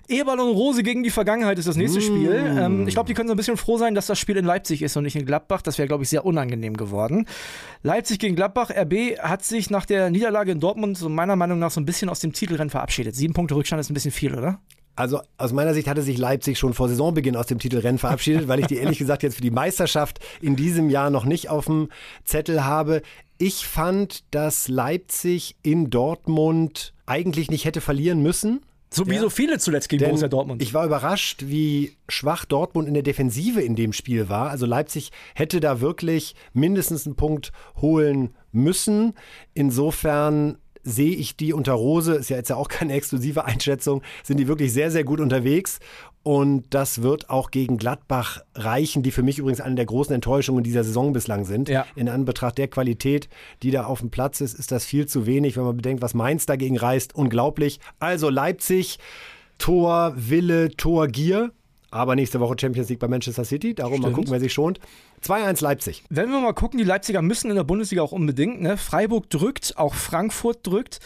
Eberl 0.09 0.41
und 0.41 0.55
Rose 0.55 0.83
gegen 0.83 1.03
die 1.03 1.11
Vergangenheit 1.11 1.59
ist 1.59 1.69
das 1.69 1.77
nächste 1.77 2.01
mm. 2.01 2.03
Spiel. 2.03 2.33
Ähm, 2.59 2.87
ich 2.87 2.93
glaube, 2.93 3.07
die 3.07 3.15
können 3.15 3.29
so 3.29 3.35
ein 3.35 3.39
bisschen 3.39 3.57
froh 3.57 3.79
sein, 3.79 3.95
dass 3.95 4.07
das 4.07 4.19
Spiel 4.19 4.37
in 4.37 4.45
Leipzig 4.45 4.83
ist 4.83 4.95
und 4.95 5.05
nicht 5.05 5.17
in 5.17 5.25
Gladbach. 5.25 5.63
Das 5.63 5.79
wäre, 5.79 5.89
glaube 5.89 6.05
ich, 6.05 6.11
sehr 6.11 6.27
unangenehm 6.27 6.77
geworden. 6.77 7.27
Leipzig 7.83 8.19
gegen 8.19 8.37
Gladbach. 8.37 8.71
RB 8.71 9.19
hat 9.21 9.43
sich 9.43 9.71
nach 9.71 9.87
der 9.87 10.11
Niederlage 10.11 10.53
in 10.53 10.61
Dortmund 10.61 10.99
so 10.99 11.09
meiner 11.09 11.37
Meinung 11.37 11.59
nach 11.59 11.71
so 11.71 11.81
ein 11.81 11.87
bisschen 11.87 12.11
aus 12.11 12.21
dem 12.21 12.35
Titelrennen 12.35 12.69
verabschiedet. 12.69 13.17
Sieben 13.17 13.33
Punkte 13.33 13.55
Rückstand 13.55 13.81
ist 13.81 13.91
ein 13.91 13.95
bisschen 13.95 14.11
viel, 14.11 14.37
oder? 14.37 14.61
Also 14.95 15.21
aus 15.39 15.53
meiner 15.53 15.73
Sicht 15.75 15.89
hatte 15.89 16.03
sich 16.03 16.19
Leipzig 16.19 16.59
schon 16.59 16.75
vor 16.75 16.89
Saisonbeginn 16.89 17.37
aus 17.37 17.47
dem 17.47 17.59
Titelrennen 17.59 17.99
verabschiedet, 17.99 18.49
weil 18.49 18.61
ich 18.61 18.67
die 18.67 18.77
ehrlich 18.77 18.99
gesagt 18.99 19.23
jetzt 19.23 19.37
für 19.37 19.43
die 19.43 19.51
Meisterschaft 19.51 20.21
in 20.41 20.55
diesem 20.55 20.91
Jahr 20.91 21.11
noch 21.11 21.25
nicht 21.25 21.49
auf 21.49 21.65
dem 21.65 21.89
Zettel 22.25 22.65
habe. 22.65 23.03
Ich 23.39 23.67
fand, 23.67 24.23
dass 24.33 24.69
Leipzig 24.69 25.57
in 25.63 25.91
Dortmund 25.91 26.93
eigentlich 27.07 27.51
nicht 27.51 27.65
hätte 27.65 27.81
verlieren 27.81 28.23
müssen. 28.23 28.61
So 28.91 29.09
wie 29.09 29.15
ja. 29.15 29.21
so 29.23 29.31
viele 29.31 29.59
zuletzt 29.59 29.89
gegen 29.89 30.05
Borussia 30.05 30.29
Dortmund. 30.29 30.61
Ich 30.61 30.75
war 30.75 30.85
überrascht, 30.85 31.45
wie 31.47 31.97
schwach 32.09 32.45
Dortmund 32.45 32.87
in 32.87 32.95
der 32.95 33.03
Defensive 33.03 33.63
in 33.63 33.75
dem 33.75 33.95
Spiel 33.95 34.29
war. 34.29 34.51
Also 34.51 34.67
Leipzig 34.67 35.13
hätte 35.35 35.61
da 35.61 35.81
wirklich 35.81 36.35
mindestens 36.53 37.07
einen 37.07 37.17
Punkt 37.17 37.53
holen 37.81 38.35
müssen. 38.53 39.15
Insofern 39.55 40.59
sehe 40.85 41.15
ich 41.15 41.37
die 41.37 41.53
unter 41.53 41.73
Rose, 41.73 42.15
ist 42.15 42.31
ja 42.31 42.37
jetzt 42.37 42.51
ja 42.51 42.57
auch 42.57 42.69
keine 42.69 42.93
exklusive 42.95 43.45
Einschätzung, 43.45 44.03
sind 44.23 44.39
die 44.39 44.49
wirklich 44.49 44.73
sehr, 44.73 44.91
sehr 44.91 45.05
gut 45.05 45.21
unterwegs. 45.21 45.79
Und 46.25 46.67
das 46.71 47.03
wird 47.03 47.31
auch 47.31 47.51
gegen 47.51 47.79
Gladbach 47.79 48.43
reichen, 48.55 49.03
die 49.03 49.11
für 49.11 49.25
mich 49.25 49.39
übrigens 49.39 49.61
eine 49.61 49.75
der 49.75 49.87
großen 49.87 50.15
Enttäuschungen 50.15 50.63
dieser 50.63 50.85
Saison 50.85 51.13
bislang 51.13 51.45
sind. 51.45 51.69
Ja. 51.69 51.85
In 51.97 52.09
Anbetracht 52.09 52.59
der 52.59 52.69
Qualität, 52.69 53.29
die 53.63 53.73
da 53.73 53.87
auf 53.87 54.01
dem 54.01 54.11
Platz 54.11 54.41
ist, 54.41 54.57
ist 54.57 54.71
das 54.71 54.85
viel 54.85 55.07
zu 55.07 55.27
wenig, 55.27 55.57
wenn 55.57 55.65
man 55.65 55.77
bedenkt, 55.77 56.01
was 56.01 56.15
Mainz 56.15 56.47
dagegen 56.47 56.79
reißt. 56.79 57.17
Unglaublich. 57.17 57.81
Also 57.99 58.31
Leipzig, 58.31 59.01
Tor, 59.59 60.15
Wille, 60.17 60.71
Tor, 60.77 61.09
Gier. 61.09 61.51
Aber 61.93 62.17
nächste 62.17 62.41
Woche 62.41 62.57
Champions 62.59 62.89
League 62.89 62.99
bei 62.99 63.07
Manchester 63.07 63.45
City. 63.45 63.75
Darum 63.75 63.93
Stimmt. 63.93 64.07
mal 64.07 64.15
gucken, 64.15 64.33
wer 64.33 64.41
sich 64.41 64.53
schont. 64.53 64.81
2-1 65.23 65.63
Leipzig. 65.63 66.05
Wenn 66.09 66.31
wir 66.31 66.41
mal 66.41 66.55
gucken, 66.55 66.79
die 66.79 66.85
Leipziger 66.85 67.21
müssen 67.21 67.51
in 67.51 67.57
der 67.57 67.65
Bundesliga 67.65 68.01
auch 68.01 68.13
unbedingt. 68.13 68.63
Ne? 68.63 68.79
Freiburg 68.79 69.29
drückt, 69.29 69.77
auch 69.77 69.93
Frankfurt 69.93 70.67
drückt. 70.67 71.01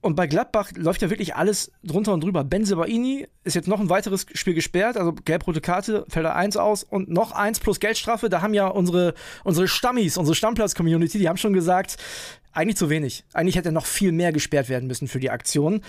Und 0.00 0.16
bei 0.16 0.26
Gladbach 0.26 0.70
läuft 0.76 1.02
ja 1.02 1.10
wirklich 1.10 1.36
alles 1.36 1.72
drunter 1.84 2.14
und 2.14 2.24
drüber. 2.24 2.42
Benzebaini 2.42 3.26
ist 3.44 3.54
jetzt 3.54 3.68
noch 3.68 3.80
ein 3.80 3.90
weiteres 3.90 4.24
Spiel 4.32 4.54
gesperrt, 4.54 4.96
also 4.96 5.12
gelb-rote 5.12 5.60
Karte, 5.60 6.06
fällt 6.08 6.24
er 6.24 6.36
eins 6.36 6.56
aus 6.56 6.84
und 6.84 7.10
noch 7.10 7.32
eins 7.32 7.60
plus 7.60 7.78
Geldstrafe. 7.78 8.30
Da 8.30 8.40
haben 8.40 8.54
ja 8.54 8.68
unsere, 8.68 9.12
unsere 9.44 9.68
Stammis, 9.68 10.16
unsere 10.16 10.36
Stammplatz-Community, 10.36 11.18
die 11.18 11.28
haben 11.28 11.36
schon 11.36 11.52
gesagt, 11.52 11.96
eigentlich 12.52 12.76
zu 12.76 12.88
wenig. 12.88 13.24
Eigentlich 13.34 13.56
hätte 13.56 13.72
noch 13.72 13.86
viel 13.86 14.12
mehr 14.12 14.32
gesperrt 14.32 14.68
werden 14.70 14.86
müssen 14.86 15.08
für 15.08 15.20
die 15.20 15.30
Aktion 15.30 15.82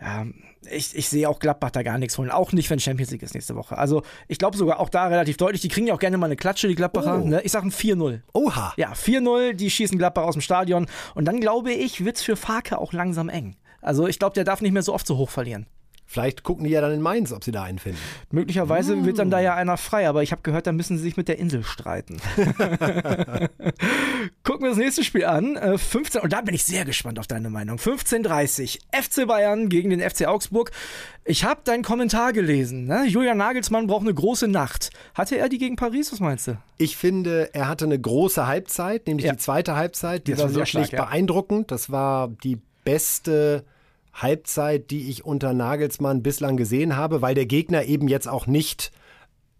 ja, 0.00 0.26
ich, 0.70 0.96
ich 0.96 1.08
sehe 1.08 1.28
auch 1.28 1.38
Gladbach 1.38 1.70
da 1.70 1.82
gar 1.82 1.98
nichts 1.98 2.18
holen. 2.18 2.30
Auch 2.30 2.52
nicht, 2.52 2.70
wenn 2.70 2.78
Champions 2.78 3.10
League 3.10 3.22
ist 3.22 3.34
nächste 3.34 3.54
Woche. 3.54 3.78
Also 3.78 4.02
ich 4.28 4.38
glaube 4.38 4.56
sogar 4.56 4.80
auch 4.80 4.88
da 4.88 5.06
relativ 5.06 5.36
deutlich. 5.36 5.60
Die 5.60 5.68
kriegen 5.68 5.86
ja 5.86 5.94
auch 5.94 5.98
gerne 5.98 6.16
mal 6.16 6.26
eine 6.26 6.36
Klatsche, 6.36 6.68
die 6.68 6.74
Gladbacher. 6.74 7.22
Oh. 7.22 7.26
Ne? 7.26 7.40
Ich 7.42 7.52
sage 7.52 7.66
ein 7.66 7.72
4-0. 7.72 8.20
Oha. 8.32 8.74
Ja, 8.76 8.92
4-0, 8.92 9.54
die 9.54 9.70
schießen 9.70 9.98
Gladbach 9.98 10.24
aus 10.24 10.34
dem 10.34 10.42
Stadion. 10.42 10.86
Und 11.14 11.26
dann 11.26 11.40
glaube 11.40 11.72
ich, 11.72 12.04
wird 12.04 12.16
es 12.16 12.22
für 12.22 12.36
Farke 12.36 12.78
auch 12.78 12.92
langsam 12.92 13.28
eng. 13.28 13.56
Also 13.80 14.08
ich 14.08 14.18
glaube, 14.18 14.34
der 14.34 14.44
darf 14.44 14.60
nicht 14.62 14.72
mehr 14.72 14.82
so 14.82 14.94
oft 14.94 15.06
so 15.06 15.16
hoch 15.16 15.30
verlieren. 15.30 15.66
Vielleicht 16.06 16.42
gucken 16.44 16.64
die 16.64 16.70
ja 16.70 16.80
dann 16.80 16.92
in 16.92 17.00
Mainz, 17.00 17.32
ob 17.32 17.42
sie 17.42 17.50
da 17.50 17.62
einen 17.64 17.78
finden. 17.78 17.98
Möglicherweise 18.30 19.04
wird 19.04 19.18
dann 19.18 19.30
da 19.30 19.40
ja 19.40 19.54
einer 19.54 19.76
frei, 19.76 20.08
aber 20.08 20.22
ich 20.22 20.32
habe 20.32 20.42
gehört, 20.42 20.66
da 20.66 20.72
müssen 20.72 20.96
sie 20.98 21.02
sich 21.02 21.16
mit 21.16 21.28
der 21.28 21.38
Insel 21.38 21.64
streiten. 21.64 22.18
Gucken 24.42 24.62
wir 24.64 24.68
das 24.70 24.78
nächste 24.78 25.02
Spiel 25.04 25.24
an. 25.24 25.56
Äh, 25.56 25.78
15, 25.78 26.20
und 26.22 26.32
da 26.32 26.40
bin 26.42 26.54
ich 26.54 26.64
sehr 26.64 26.84
gespannt 26.84 27.18
auf 27.18 27.26
deine 27.26 27.50
Meinung. 27.50 27.78
15.30 27.78 28.78
FC 28.92 29.26
Bayern 29.26 29.68
gegen 29.68 29.90
den 29.90 30.00
FC 30.00 30.26
Augsburg. 30.26 30.70
Ich 31.24 31.44
habe 31.44 31.60
deinen 31.64 31.82
Kommentar 31.82 32.32
gelesen. 32.32 32.84
Ne? 32.86 33.06
Julian 33.06 33.38
Nagelsmann 33.38 33.86
braucht 33.86 34.02
eine 34.02 34.14
große 34.14 34.46
Nacht. 34.48 34.90
Hatte 35.14 35.36
er 35.38 35.48
die 35.48 35.58
gegen 35.58 35.76
Paris? 35.76 36.12
Was 36.12 36.20
meinst 36.20 36.46
du? 36.48 36.58
Ich 36.76 36.96
finde, 36.96 37.50
er 37.54 37.68
hatte 37.68 37.86
eine 37.86 37.98
große 37.98 38.46
Halbzeit, 38.46 39.06
nämlich 39.06 39.26
Ja. 39.26 39.32
die 39.32 39.38
zweite 39.38 39.74
Halbzeit. 39.76 40.26
Die 40.26 40.32
Das 40.32 40.40
war 40.40 40.44
war 40.46 40.50
sehr 40.52 40.56
wirklich 40.66 40.86
stark, 40.88 40.92
ja. 40.92 41.04
beeindruckend. 41.06 41.70
Das 41.70 41.90
war 41.90 42.28
die 42.28 42.58
beste 42.84 43.64
Halbzeit, 44.14 44.90
die 44.90 45.10
ich 45.10 45.24
unter 45.24 45.52
Nagelsmann 45.52 46.22
bislang 46.22 46.56
gesehen 46.56 46.96
habe, 46.96 47.20
weil 47.20 47.34
der 47.34 47.46
Gegner 47.46 47.84
eben 47.84 48.08
jetzt 48.08 48.28
auch 48.28 48.46
nicht 48.46 48.92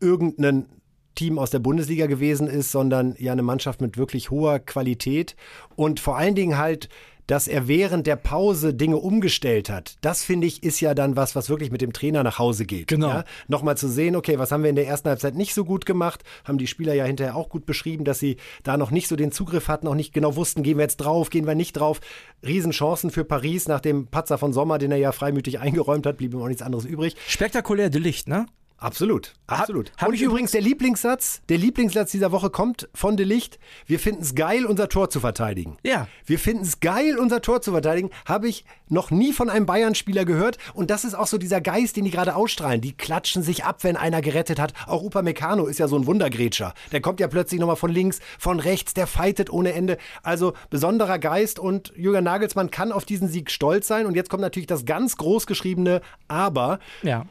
irgendein 0.00 0.66
Team 1.14 1.38
aus 1.38 1.50
der 1.50 1.58
Bundesliga 1.58 2.06
gewesen 2.06 2.46
ist, 2.46 2.72
sondern 2.72 3.14
ja 3.18 3.32
eine 3.32 3.42
Mannschaft 3.42 3.80
mit 3.80 3.96
wirklich 3.98 4.30
hoher 4.30 4.58
Qualität. 4.58 5.36
Und 5.76 6.00
vor 6.00 6.16
allen 6.16 6.34
Dingen 6.34 6.58
halt 6.58 6.88
dass 7.26 7.48
er 7.48 7.68
während 7.68 8.06
der 8.06 8.16
Pause 8.16 8.74
Dinge 8.74 8.96
umgestellt 8.96 9.70
hat, 9.70 9.96
das 10.00 10.24
finde 10.24 10.46
ich 10.46 10.62
ist 10.62 10.80
ja 10.80 10.94
dann 10.94 11.16
was, 11.16 11.34
was 11.34 11.48
wirklich 11.48 11.70
mit 11.70 11.80
dem 11.80 11.92
Trainer 11.92 12.22
nach 12.22 12.38
Hause 12.38 12.66
geht. 12.66 12.88
Genau. 12.88 13.08
Ja? 13.08 13.24
Nochmal 13.48 13.76
zu 13.76 13.88
sehen, 13.88 14.16
okay, 14.16 14.38
was 14.38 14.52
haben 14.52 14.62
wir 14.62 14.70
in 14.70 14.76
der 14.76 14.86
ersten 14.86 15.08
Halbzeit 15.08 15.34
nicht 15.34 15.54
so 15.54 15.64
gut 15.64 15.86
gemacht, 15.86 16.22
haben 16.44 16.58
die 16.58 16.66
Spieler 16.66 16.94
ja 16.94 17.04
hinterher 17.04 17.36
auch 17.36 17.48
gut 17.48 17.66
beschrieben, 17.66 18.04
dass 18.04 18.18
sie 18.18 18.36
da 18.62 18.76
noch 18.76 18.90
nicht 18.90 19.08
so 19.08 19.16
den 19.16 19.32
Zugriff 19.32 19.68
hatten, 19.68 19.88
auch 19.88 19.94
nicht 19.94 20.12
genau 20.12 20.36
wussten, 20.36 20.62
gehen 20.62 20.78
wir 20.78 20.84
jetzt 20.84 20.98
drauf, 20.98 21.30
gehen 21.30 21.46
wir 21.46 21.54
nicht 21.54 21.74
drauf. 21.74 22.00
Riesenchancen 22.44 23.10
für 23.10 23.24
Paris 23.24 23.68
nach 23.68 23.80
dem 23.80 24.06
Patzer 24.06 24.38
von 24.38 24.52
Sommer, 24.52 24.78
den 24.78 24.92
er 24.92 24.98
ja 24.98 25.12
freimütig 25.12 25.60
eingeräumt 25.60 26.06
hat, 26.06 26.18
blieb 26.18 26.34
ihm 26.34 26.42
auch 26.42 26.48
nichts 26.48 26.62
anderes 26.62 26.84
übrig. 26.84 27.16
Spektakulär 27.26 27.90
Delicht, 27.90 28.28
ne? 28.28 28.46
Absolut, 28.76 29.32
absolut. 29.46 29.92
hab 29.96 30.08
Und 30.08 30.14
ich 30.14 30.20
übrigens 30.20 30.50
der 30.50 30.60
Lieblingssatz, 30.60 31.40
der 31.48 31.56
Lieblingssatz 31.58 32.10
dieser 32.10 32.32
Woche 32.32 32.50
kommt 32.50 32.88
von 32.92 33.16
De 33.16 33.24
Licht. 33.24 33.58
Wir 33.86 33.98
finden 33.98 34.22
es 34.22 34.34
geil, 34.34 34.66
unser 34.66 34.88
Tor 34.88 35.08
zu 35.08 35.20
verteidigen. 35.20 35.78
Ja. 35.82 36.06
Wir 36.26 36.38
finden 36.38 36.64
es 36.64 36.80
geil, 36.80 37.16
unser 37.18 37.40
Tor 37.40 37.62
zu 37.62 37.70
verteidigen. 37.70 38.10
Habe 38.26 38.48
ich 38.48 38.64
noch 38.88 39.10
nie 39.10 39.32
von 39.32 39.48
einem 39.48 39.64
Bayern-Spieler 39.64 40.24
gehört. 40.24 40.58
Und 40.74 40.90
das 40.90 41.04
ist 41.04 41.14
auch 41.14 41.26
so 41.26 41.38
dieser 41.38 41.60
Geist, 41.60 41.96
den 41.96 42.04
die 42.04 42.10
gerade 42.10 42.36
ausstrahlen. 42.36 42.80
Die 42.80 42.92
klatschen 42.92 43.42
sich 43.42 43.64
ab, 43.64 43.84
wenn 43.84 43.96
einer 43.96 44.20
gerettet 44.20 44.58
hat. 44.58 44.74
Auch 44.86 45.02
Upamecano 45.02 45.66
ist 45.66 45.78
ja 45.78 45.88
so 45.88 45.96
ein 45.96 46.06
Wundergrätscher. 46.06 46.74
Der 46.92 47.00
kommt 47.00 47.20
ja 47.20 47.28
plötzlich 47.28 47.60
nochmal 47.60 47.76
von 47.76 47.90
links, 47.90 48.20
von 48.38 48.60
rechts, 48.60 48.92
der 48.92 49.06
fightet 49.06 49.50
ohne 49.50 49.72
Ende. 49.72 49.96
Also 50.22 50.52
besonderer 50.68 51.18
Geist 51.18 51.58
und 51.58 51.92
Jürgen 51.96 52.24
Nagelsmann 52.24 52.70
kann 52.70 52.92
auf 52.92 53.04
diesen 53.04 53.28
Sieg 53.28 53.50
stolz 53.50 53.86
sein. 53.86 54.04
Und 54.04 54.14
jetzt 54.14 54.28
kommt 54.30 54.42
natürlich 54.42 54.66
das 54.66 54.84
ganz 54.84 55.16
groß 55.16 55.46
geschriebene 55.46 56.02
Aber. 56.28 56.80
Ja. 57.02 57.24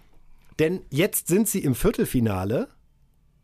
Denn 0.60 0.81
jetzt 0.89 1.27
sind 1.27 1.48
sie 1.48 1.60
im 1.63 1.75
Viertelfinale. 1.75 2.67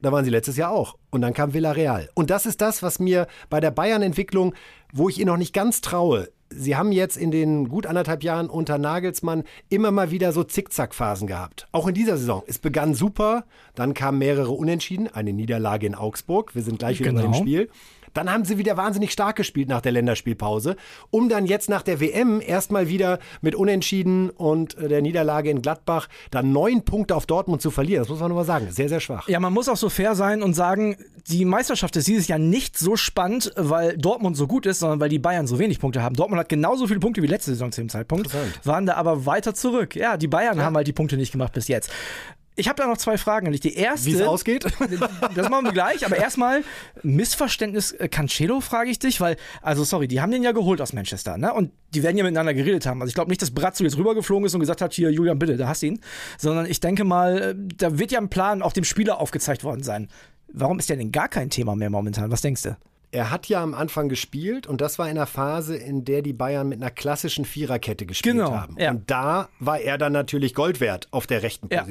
Da 0.01 0.11
waren 0.11 0.23
sie 0.23 0.31
letztes 0.31 0.55
Jahr 0.55 0.71
auch. 0.71 0.97
Und 1.09 1.21
dann 1.21 1.33
kam 1.33 1.53
Villarreal. 1.53 2.09
Und 2.13 2.29
das 2.29 2.45
ist 2.45 2.61
das, 2.61 2.81
was 2.83 2.99
mir 2.99 3.27
bei 3.49 3.59
der 3.59 3.71
Bayern-Entwicklung, 3.71 4.53
wo 4.93 5.09
ich 5.09 5.17
ihnen 5.17 5.27
noch 5.27 5.37
nicht 5.37 5.53
ganz 5.53 5.81
traue. 5.81 6.29
Sie 6.51 6.75
haben 6.75 6.91
jetzt 6.91 7.15
in 7.17 7.29
den 7.29 7.67
gut 7.69 7.85
anderthalb 7.85 8.23
Jahren 8.23 8.49
unter 8.49 8.77
Nagelsmann 8.79 9.43
immer 9.69 9.91
mal 9.91 10.09
wieder 10.09 10.31
so 10.31 10.43
Zickzack-Phasen 10.43 11.27
gehabt. 11.27 11.67
Auch 11.73 11.87
in 11.87 11.93
dieser 11.93 12.17
Saison. 12.17 12.41
Es 12.47 12.57
begann 12.57 12.95
super, 12.95 13.45
dann 13.75 13.93
kamen 13.93 14.17
mehrere 14.17 14.49
Unentschieden, 14.51 15.07
eine 15.13 15.31
Niederlage 15.33 15.85
in 15.85 15.93
Augsburg. 15.93 16.55
Wir 16.55 16.63
sind 16.63 16.79
gleich 16.79 16.99
wieder 16.99 17.11
Genau. 17.11 17.21
bei 17.23 17.27
dem 17.27 17.33
Spiel. 17.35 17.69
Dann 18.13 18.31
haben 18.31 18.45
sie 18.45 18.57
wieder 18.57 18.77
wahnsinnig 18.77 19.11
stark 19.11 19.35
gespielt 19.35 19.69
nach 19.69 19.81
der 19.81 19.91
Länderspielpause, 19.91 20.75
um 21.11 21.29
dann 21.29 21.45
jetzt 21.45 21.69
nach 21.69 21.81
der 21.81 21.99
WM 21.99 22.41
erstmal 22.41 22.89
wieder 22.89 23.19
mit 23.41 23.55
Unentschieden 23.55 24.29
und 24.29 24.77
äh, 24.77 24.87
der 24.87 25.01
Niederlage 25.01 25.49
in 25.49 25.61
Gladbach 25.61 26.07
dann 26.31 26.51
neun 26.51 26.83
Punkte 26.83 27.15
auf 27.15 27.25
Dortmund 27.25 27.61
zu 27.61 27.71
verlieren. 27.71 28.03
Das 28.03 28.09
muss 28.09 28.19
man 28.19 28.29
nur 28.29 28.37
mal 28.37 28.45
sagen. 28.45 28.67
Sehr, 28.71 28.89
sehr 28.89 28.99
schwach. 28.99 29.27
Ja, 29.27 29.39
man 29.39 29.53
muss 29.53 29.69
auch 29.69 29.77
so 29.77 29.89
fair 29.89 30.15
sein 30.15 30.41
und 30.41 30.53
sagen, 30.53 30.97
die 31.27 31.45
Meisterschaft 31.45 31.95
ist 31.95 32.07
dieses 32.07 32.27
Jahr 32.27 32.39
nicht 32.39 32.77
so 32.77 32.95
spannend, 32.95 33.51
weil 33.55 33.97
Dortmund 33.97 34.37
so 34.37 34.47
gut 34.47 34.65
ist, 34.65 34.79
sondern 34.79 34.99
weil 34.99 35.09
die 35.09 35.19
Bayern 35.19 35.47
so 35.47 35.59
wenig 35.59 35.79
Punkte 35.79 36.01
haben. 36.01 36.15
Dortmund 36.15 36.39
hat 36.39 36.49
genauso 36.49 36.87
viele 36.87 36.99
Punkte 36.99 37.21
wie 37.21 37.27
letzte 37.27 37.51
Saison 37.51 37.71
zu 37.71 37.81
dem 37.81 37.89
Zeitpunkt, 37.89 38.29
waren 38.63 38.85
da 38.85 38.95
aber 38.95 39.25
weiter 39.25 39.53
zurück. 39.53 39.95
Ja, 39.95 40.17
die 40.17 40.27
Bayern 40.27 40.61
haben 40.61 40.75
halt 40.75 40.87
die 40.87 40.93
Punkte 40.93 41.17
nicht 41.17 41.31
gemacht 41.31 41.53
bis 41.53 41.67
jetzt. 41.67 41.91
Ich 42.59 42.67
habe 42.67 42.81
da 42.81 42.87
noch 42.87 42.97
zwei 42.97 43.17
Fragen 43.17 43.49
dich. 43.51 43.61
Die 43.61 43.73
erste, 43.73 44.07
Wie 44.07 44.15
es 44.15 44.21
ausgeht? 44.21 44.65
das 45.35 45.49
machen 45.49 45.65
wir 45.65 45.71
gleich, 45.71 46.05
aber 46.05 46.17
erstmal 46.17 46.63
Missverständnis 47.03 47.93
äh, 47.93 48.09
Cancelo, 48.09 48.59
frage 48.59 48.91
ich 48.91 48.99
dich, 48.99 49.21
weil, 49.21 49.37
also 49.61 49.85
sorry, 49.85 50.09
die 50.09 50.19
haben 50.19 50.31
den 50.31 50.43
ja 50.43 50.51
geholt 50.51 50.81
aus 50.81 50.91
Manchester, 50.91 51.37
ne? 51.37 51.53
Und 51.53 51.71
die 51.93 52.03
werden 52.03 52.17
ja 52.17 52.23
miteinander 52.23 52.53
geredet 52.53 52.85
haben. 52.85 53.01
Also 53.01 53.09
ich 53.09 53.15
glaube 53.15 53.29
nicht, 53.29 53.41
dass 53.41 53.51
Brazzo 53.51 53.83
jetzt 53.85 53.97
rübergeflogen 53.97 54.45
ist 54.45 54.53
und 54.53 54.59
gesagt 54.59 54.81
hat, 54.81 54.93
hier, 54.93 55.09
Julian, 55.09 55.39
bitte, 55.39 55.55
da 55.55 55.69
hast 55.69 55.81
du 55.81 55.87
ihn. 55.87 56.01
Sondern 56.37 56.65
ich 56.65 56.81
denke 56.81 57.05
mal, 57.05 57.41
äh, 57.41 57.55
da 57.77 57.97
wird 57.97 58.11
ja 58.11 58.19
ein 58.19 58.29
Plan 58.29 58.61
auch 58.61 58.73
dem 58.73 58.83
Spieler 58.83 59.21
aufgezeigt 59.21 59.63
worden 59.63 59.83
sein. 59.83 60.09
Warum 60.51 60.79
ist 60.79 60.89
der 60.89 60.97
denn 60.97 61.11
gar 61.11 61.29
kein 61.29 61.49
Thema 61.49 61.75
mehr 61.75 61.89
momentan? 61.89 62.29
Was 62.29 62.41
denkst 62.41 62.63
du? 62.63 62.77
Er 63.11 63.31
hat 63.31 63.47
ja 63.49 63.63
am 63.63 63.73
Anfang 63.73 64.07
gespielt 64.07 64.67
und 64.67 64.81
das 64.81 64.99
war 64.99 65.05
in 65.09 65.17
einer 65.17 65.25
Phase, 65.25 65.75
in 65.75 66.05
der 66.05 66.21
die 66.21 66.33
Bayern 66.33 66.69
mit 66.69 66.79
einer 66.81 66.91
klassischen 66.91 67.43
Viererkette 67.45 68.05
gespielt 68.05 68.35
Genau, 68.35 68.51
haben. 68.55 68.75
ja. 68.79 68.91
Und 68.91 69.09
da 69.09 69.49
war 69.59 69.79
er 69.79 69.97
dann 69.97 70.13
natürlich 70.13 70.53
Gold 70.53 70.79
wert 70.79 71.07
auf 71.11 71.25
der 71.25 71.41
rechten 71.41 71.69
Ja. 71.71 71.83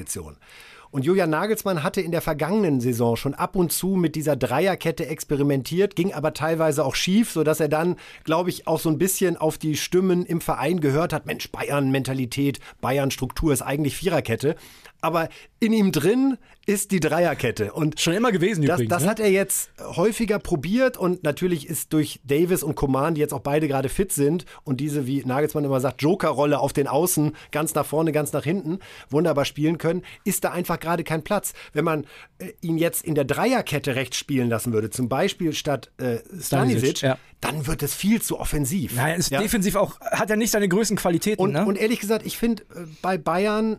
Und 0.90 1.04
Julian 1.04 1.30
Nagelsmann 1.30 1.82
hatte 1.82 2.00
in 2.00 2.12
der 2.12 2.22
vergangenen 2.22 2.80
Saison 2.80 3.16
schon 3.16 3.34
ab 3.34 3.56
und 3.56 3.72
zu 3.72 3.88
mit 3.88 4.14
dieser 4.14 4.36
Dreierkette 4.36 5.06
experimentiert, 5.06 5.96
ging 5.96 6.12
aber 6.12 6.32
teilweise 6.32 6.84
auch 6.84 6.94
schief, 6.94 7.30
sodass 7.30 7.60
er 7.60 7.68
dann, 7.68 7.96
glaube 8.24 8.50
ich, 8.50 8.66
auch 8.66 8.80
so 8.80 8.88
ein 8.88 8.98
bisschen 8.98 9.36
auf 9.36 9.58
die 9.58 9.76
Stimmen 9.76 10.24
im 10.24 10.40
Verein 10.40 10.80
gehört 10.80 11.12
hat. 11.12 11.26
Mensch, 11.26 11.50
Bayern-Mentalität, 11.50 12.60
Bayern-Struktur 12.80 13.52
ist 13.52 13.62
eigentlich 13.62 13.96
Viererkette. 13.96 14.56
Aber 15.00 15.28
in 15.60 15.72
ihm 15.72 15.92
drin 15.92 16.38
ist 16.66 16.90
die 16.90 17.00
Dreierkette. 17.00 17.72
Und 17.72 17.98
Schon 18.00 18.14
immer 18.14 18.32
gewesen 18.32 18.62
das, 18.66 18.76
übrigens. 18.76 18.90
das 18.90 19.02
ne? 19.04 19.08
hat 19.08 19.20
er 19.20 19.30
jetzt 19.30 19.70
häufiger 19.80 20.38
probiert 20.38 20.98
und 20.98 21.22
natürlich 21.22 21.66
ist 21.66 21.92
durch 21.92 22.20
Davis 22.24 22.62
und 22.62 22.74
Coman, 22.74 23.14
die 23.14 23.20
jetzt 23.20 23.32
auch 23.32 23.40
beide 23.40 23.68
gerade 23.68 23.88
fit 23.88 24.12
sind 24.12 24.44
und 24.64 24.78
diese, 24.78 25.06
wie 25.06 25.24
Nagelsmann 25.24 25.64
immer 25.64 25.80
sagt, 25.80 26.02
Joker-Rolle 26.02 26.58
auf 26.58 26.72
den 26.72 26.86
Außen, 26.86 27.34
ganz 27.52 27.74
nach 27.74 27.86
vorne, 27.86 28.12
ganz 28.12 28.32
nach 28.32 28.44
hinten, 28.44 28.80
wunderbar 29.08 29.46
spielen 29.46 29.78
können, 29.78 30.02
ist 30.24 30.44
da 30.44 30.50
einfach 30.50 30.77
gerade 30.80 31.04
kein 31.04 31.22
Platz. 31.22 31.52
Wenn 31.72 31.84
man 31.84 32.06
äh, 32.38 32.52
ihn 32.60 32.78
jetzt 32.78 33.04
in 33.04 33.14
der 33.14 33.24
Dreierkette 33.24 33.94
rechts 33.96 34.16
spielen 34.16 34.48
lassen 34.48 34.72
würde, 34.72 34.90
zum 34.90 35.08
Beispiel 35.08 35.52
statt 35.52 35.90
äh, 35.98 36.18
Stanisic, 36.40 37.02
ja. 37.02 37.18
dann 37.40 37.66
wird 37.66 37.82
es 37.82 37.94
viel 37.94 38.22
zu 38.22 38.38
offensiv. 38.38 38.94
Nein, 38.96 39.18
ist 39.18 39.30
Ja? 39.30 39.40
defensiv 39.40 39.76
auch, 39.76 40.00
hat 40.00 40.30
er 40.30 40.36
nicht 40.36 40.50
seine 40.50 40.68
größten 40.68 40.96
Qualitäten, 40.96 41.42
Und, 41.42 41.52
ne? 41.52 41.64
und 41.64 41.76
ehrlich 41.76 42.00
gesagt, 42.00 42.24
ich 42.26 42.38
finde 42.38 42.62
äh, 42.74 42.84
bei 43.02 43.18
Bayern 43.18 43.78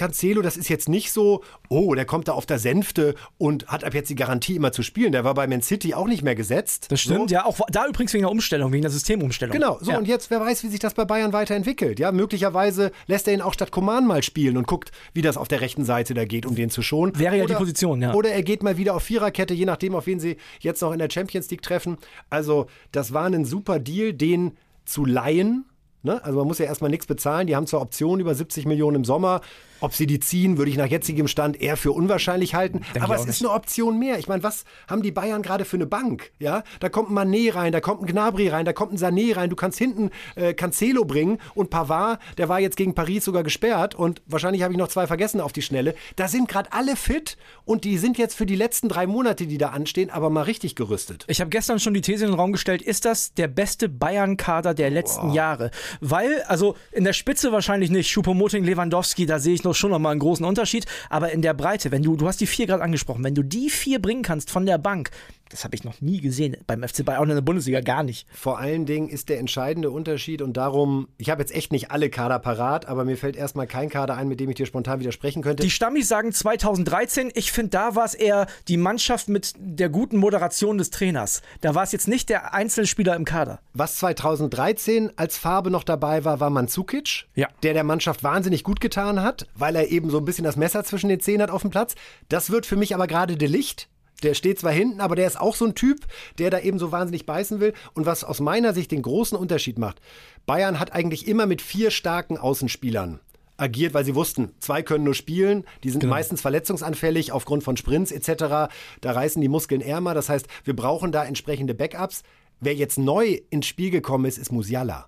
Cancelo, 0.00 0.40
das 0.40 0.56
ist 0.56 0.70
jetzt 0.70 0.88
nicht 0.88 1.12
so, 1.12 1.44
oh, 1.68 1.94
der 1.94 2.06
kommt 2.06 2.26
da 2.28 2.32
auf 2.32 2.46
der 2.46 2.58
Sänfte 2.58 3.14
und 3.36 3.66
hat 3.66 3.84
ab 3.84 3.92
jetzt 3.92 4.08
die 4.08 4.14
Garantie 4.14 4.56
immer 4.56 4.72
zu 4.72 4.82
spielen. 4.82 5.12
Der 5.12 5.24
war 5.24 5.34
bei 5.34 5.46
Man 5.46 5.60
City 5.60 5.92
auch 5.92 6.06
nicht 6.06 6.22
mehr 6.22 6.34
gesetzt. 6.34 6.86
das 6.90 7.02
stimmt, 7.02 7.28
so. 7.28 7.34
ja. 7.34 7.44
Auch 7.44 7.60
da 7.70 7.86
übrigens 7.86 8.14
wegen 8.14 8.22
der 8.22 8.30
Umstellung, 8.30 8.72
wegen 8.72 8.80
der 8.80 8.90
Systemumstellung. 8.90 9.52
Genau, 9.52 9.78
so 9.82 9.90
ja. 9.90 9.98
und 9.98 10.08
jetzt, 10.08 10.30
wer 10.30 10.40
weiß, 10.40 10.64
wie 10.64 10.68
sich 10.68 10.80
das 10.80 10.94
bei 10.94 11.04
Bayern 11.04 11.34
weiterentwickelt. 11.34 11.98
Ja, 11.98 12.12
möglicherweise 12.12 12.92
lässt 13.08 13.28
er 13.28 13.34
ihn 13.34 13.42
auch 13.42 13.52
statt 13.52 13.72
Coman 13.72 14.06
mal 14.06 14.22
spielen 14.22 14.56
und 14.56 14.66
guckt, 14.66 14.90
wie 15.12 15.20
das 15.20 15.36
auf 15.36 15.48
der 15.48 15.60
rechten 15.60 15.84
Seite 15.84 16.14
da 16.14 16.24
geht, 16.24 16.46
um 16.46 16.54
den 16.54 16.70
zu 16.70 16.80
schonen. 16.80 17.18
Wäre 17.18 17.36
ja 17.36 17.44
die 17.44 17.52
Position, 17.52 18.00
ja. 18.00 18.14
Oder 18.14 18.30
er 18.30 18.42
geht 18.42 18.62
mal 18.62 18.78
wieder 18.78 18.94
auf 18.94 19.02
Viererkette, 19.02 19.52
je 19.52 19.66
nachdem, 19.66 19.94
auf 19.94 20.06
wen 20.06 20.18
sie 20.18 20.38
jetzt 20.60 20.80
noch 20.80 20.92
in 20.92 20.98
der 20.98 21.10
Champions 21.10 21.50
League 21.50 21.60
treffen. 21.60 21.98
Also, 22.30 22.68
das 22.90 23.12
war 23.12 23.26
ein 23.26 23.44
super 23.44 23.78
Deal, 23.78 24.14
den 24.14 24.52
zu 24.86 25.04
leihen. 25.04 25.66
Ne? 26.02 26.24
Also 26.24 26.38
man 26.38 26.48
muss 26.48 26.58
ja 26.58 26.64
erstmal 26.64 26.90
nichts 26.90 27.04
bezahlen. 27.04 27.46
Die 27.46 27.54
haben 27.54 27.66
zwar 27.66 27.82
Optionen 27.82 28.20
über 28.20 28.34
70 28.34 28.64
Millionen 28.64 28.96
im 28.96 29.04
Sommer. 29.04 29.42
Ob 29.80 29.94
sie 29.94 30.06
die 30.06 30.20
ziehen, 30.20 30.58
würde 30.58 30.70
ich 30.70 30.76
nach 30.76 30.86
jetzigem 30.86 31.28
Stand 31.28 31.60
eher 31.60 31.76
für 31.76 31.92
unwahrscheinlich 31.92 32.54
halten. 32.54 32.82
ich 32.94 33.02
Aber 33.02 33.14
es 33.14 33.26
ist 33.26 33.42
eine 33.42 33.52
Option 33.52 33.98
mehr. 33.98 34.18
Ich 34.18 34.28
meine, 34.28 34.42
was 34.42 34.64
haben 34.88 35.02
die 35.02 35.12
Bayern 35.12 35.42
gerade 35.42 35.64
für 35.64 35.76
eine 35.76 35.86
Bank? 35.86 36.32
Ja, 36.38 36.62
da 36.80 36.88
kommt 36.88 37.10
ein 37.10 37.14
Mané 37.14 37.54
rein, 37.54 37.72
da 37.72 37.80
kommt 37.80 38.02
ein 38.02 38.06
Gnabry 38.06 38.48
rein, 38.48 38.64
da 38.64 38.72
kommt 38.72 38.92
ein 38.92 38.98
Sané 38.98 39.36
rein. 39.36 39.50
Du 39.50 39.56
kannst 39.56 39.78
hinten 39.78 40.10
äh, 40.36 40.54
Cancelo 40.54 41.04
bringen 41.04 41.38
und 41.54 41.70
Pavard, 41.70 42.20
der 42.38 42.48
war 42.48 42.60
jetzt 42.60 42.76
gegen 42.76 42.94
Paris 42.94 43.24
sogar 43.24 43.42
gesperrt 43.42 43.94
und 43.94 44.22
wahrscheinlich 44.26 44.62
habe 44.62 44.72
ich 44.72 44.78
noch 44.78 44.88
zwei 44.88 45.06
vergessen 45.06 45.40
auf 45.40 45.52
die 45.52 45.62
Schnelle. 45.62 45.94
Da 46.16 46.28
sind 46.28 46.48
gerade 46.48 46.72
alle 46.72 46.96
fit 46.96 47.36
und 47.64 47.84
die 47.84 47.98
sind 47.98 48.18
jetzt 48.18 48.34
für 48.34 48.46
die 48.46 48.56
letzten 48.56 48.88
drei 48.88 49.06
Monate, 49.06 49.46
die 49.46 49.58
da 49.58 49.70
anstehen, 49.70 50.10
aber 50.10 50.30
mal 50.30 50.42
richtig 50.42 50.76
gerüstet. 50.76 51.24
Ich 51.28 51.40
habe 51.40 51.50
gestern 51.50 51.80
schon 51.80 51.94
die 51.94 52.00
These 52.00 52.24
in 52.24 52.30
den 52.30 52.38
Raum 52.38 52.52
gestellt, 52.52 52.82
ist 52.82 53.04
das 53.04 53.34
der 53.34 53.48
beste 53.48 53.88
Bayern-Kader 53.88 54.74
der 54.74 54.90
letzten 54.90 55.32
Jahre? 55.32 55.70
Weil, 56.00 56.42
also 56.42 56.76
in 56.92 57.04
der 57.04 57.12
Spitze 57.12 57.52
wahrscheinlich 57.52 57.90
nicht, 57.90 58.10
Schuppomoting, 58.10 58.64
Lewandowski, 58.64 59.26
da 59.26 59.38
sehe 59.38 59.54
ich 59.54 59.64
noch 59.64 59.69
schon 59.74 59.90
noch 59.90 59.98
mal 59.98 60.10
einen 60.10 60.20
großen 60.20 60.44
Unterschied, 60.44 60.86
aber 61.08 61.32
in 61.32 61.42
der 61.42 61.54
Breite, 61.54 61.90
wenn 61.90 62.02
du, 62.02 62.16
du 62.16 62.26
hast 62.26 62.40
die 62.40 62.46
vier 62.46 62.66
gerade 62.66 62.82
angesprochen, 62.82 63.24
wenn 63.24 63.34
du 63.34 63.42
die 63.42 63.70
vier 63.70 64.00
bringen 64.00 64.22
kannst 64.22 64.50
von 64.50 64.66
der 64.66 64.78
Bank, 64.78 65.10
Das 65.50 65.64
habe 65.64 65.74
ich 65.74 65.84
noch 65.84 66.00
nie 66.00 66.20
gesehen 66.20 66.56
beim 66.66 66.82
FC 66.82 67.04
Bayern, 67.04 67.18
auch 67.18 67.22
in 67.24 67.30
der 67.30 67.40
Bundesliga 67.40 67.80
gar 67.80 68.02
nicht. 68.02 68.26
Vor 68.32 68.58
allen 68.58 68.86
Dingen 68.86 69.08
ist 69.08 69.28
der 69.28 69.38
entscheidende 69.38 69.90
Unterschied 69.90 70.42
und 70.42 70.56
darum, 70.56 71.08
ich 71.18 71.28
habe 71.28 71.42
jetzt 71.42 71.52
echt 71.54 71.72
nicht 71.72 71.90
alle 71.90 72.08
Kader 72.08 72.38
parat, 72.38 72.86
aber 72.86 73.04
mir 73.04 73.16
fällt 73.16 73.36
erstmal 73.36 73.66
kein 73.66 73.88
Kader 73.90 74.16
ein, 74.16 74.28
mit 74.28 74.40
dem 74.40 74.48
ich 74.48 74.56
dir 74.56 74.66
spontan 74.66 75.00
widersprechen 75.00 75.42
könnte. 75.42 75.62
Die 75.62 75.70
Stammis 75.70 76.08
sagen 76.08 76.32
2013. 76.32 77.32
Ich 77.34 77.52
finde, 77.52 77.70
da 77.70 77.94
war 77.96 78.04
es 78.04 78.14
eher 78.14 78.46
die 78.68 78.76
Mannschaft 78.76 79.28
mit 79.28 79.52
der 79.58 79.88
guten 79.88 80.16
Moderation 80.16 80.78
des 80.78 80.90
Trainers. 80.90 81.42
Da 81.60 81.74
war 81.74 81.82
es 81.82 81.92
jetzt 81.92 82.08
nicht 82.08 82.28
der 82.28 82.54
Einzelspieler 82.54 83.16
im 83.16 83.24
Kader. 83.24 83.58
Was 83.74 83.96
2013 83.98 85.10
als 85.16 85.36
Farbe 85.36 85.70
noch 85.70 85.82
dabei 85.84 86.24
war, 86.24 86.40
war 86.40 86.50
Manzukic, 86.50 87.26
Ja. 87.34 87.48
der 87.64 87.74
der 87.74 87.84
Mannschaft 87.84 88.22
wahnsinnig 88.22 88.64
gut 88.64 88.80
getan 88.80 89.20
hat, 89.22 89.46
weil 89.56 89.74
er 89.76 89.88
eben 89.88 90.10
so 90.10 90.18
ein 90.18 90.24
bisschen 90.24 90.44
das 90.44 90.56
Messer 90.56 90.84
zwischen 90.84 91.08
den 91.08 91.20
Zehen 91.20 91.42
hat 91.42 91.50
auf 91.50 91.62
dem 91.62 91.70
Platz. 91.70 91.94
Das 92.28 92.50
wird 92.50 92.66
für 92.66 92.76
mich 92.76 92.94
aber 92.94 93.08
gerade 93.08 93.36
de 93.36 93.48
Licht. 93.48 93.88
Der 94.22 94.34
steht 94.34 94.58
zwar 94.58 94.72
hinten, 94.72 95.00
aber 95.00 95.16
der 95.16 95.26
ist 95.26 95.40
auch 95.40 95.54
so 95.54 95.64
ein 95.64 95.74
Typ, 95.74 96.06
der 96.38 96.50
da 96.50 96.60
eben 96.60 96.78
so 96.78 96.92
wahnsinnig 96.92 97.26
beißen 97.26 97.60
will. 97.60 97.72
Und 97.94 98.06
was 98.06 98.24
aus 98.24 98.40
meiner 98.40 98.74
Sicht 98.74 98.90
den 98.90 99.02
großen 99.02 99.36
Unterschied 99.36 99.78
macht, 99.78 100.00
Bayern 100.46 100.78
hat 100.78 100.92
eigentlich 100.92 101.26
immer 101.26 101.46
mit 101.46 101.62
vier 101.62 101.90
starken 101.90 102.36
Außenspielern 102.36 103.20
agiert, 103.60 103.94
weil 103.94 104.04
sie 104.04 104.14
wussten, 104.14 104.52
zwei 104.58 104.82
können 104.82 105.04
nur 105.04 105.14
spielen, 105.14 105.64
die 105.84 105.90
sind 105.90 106.02
meistens 106.04 106.40
verletzungsanfällig 106.40 107.30
aufgrund 107.32 107.62
von 107.62 107.76
Sprints 107.76 108.10
etc. 108.10 108.72
Da 109.00 109.12
reißen 109.12 109.40
die 109.40 109.48
Muskeln 109.48 109.82
ärmer, 109.82 110.14
das 110.14 110.28
heißt, 110.28 110.46
wir 110.64 110.74
brauchen 110.74 111.12
da 111.12 111.24
entsprechende 111.24 111.74
Backups. 111.74 112.22
Wer 112.60 112.74
jetzt 112.74 112.98
neu 112.98 113.40
ins 113.50 113.66
Spiel 113.66 113.90
gekommen 113.90 114.24
ist, 114.24 114.38
ist 114.38 114.50
Musiala. 114.50 115.06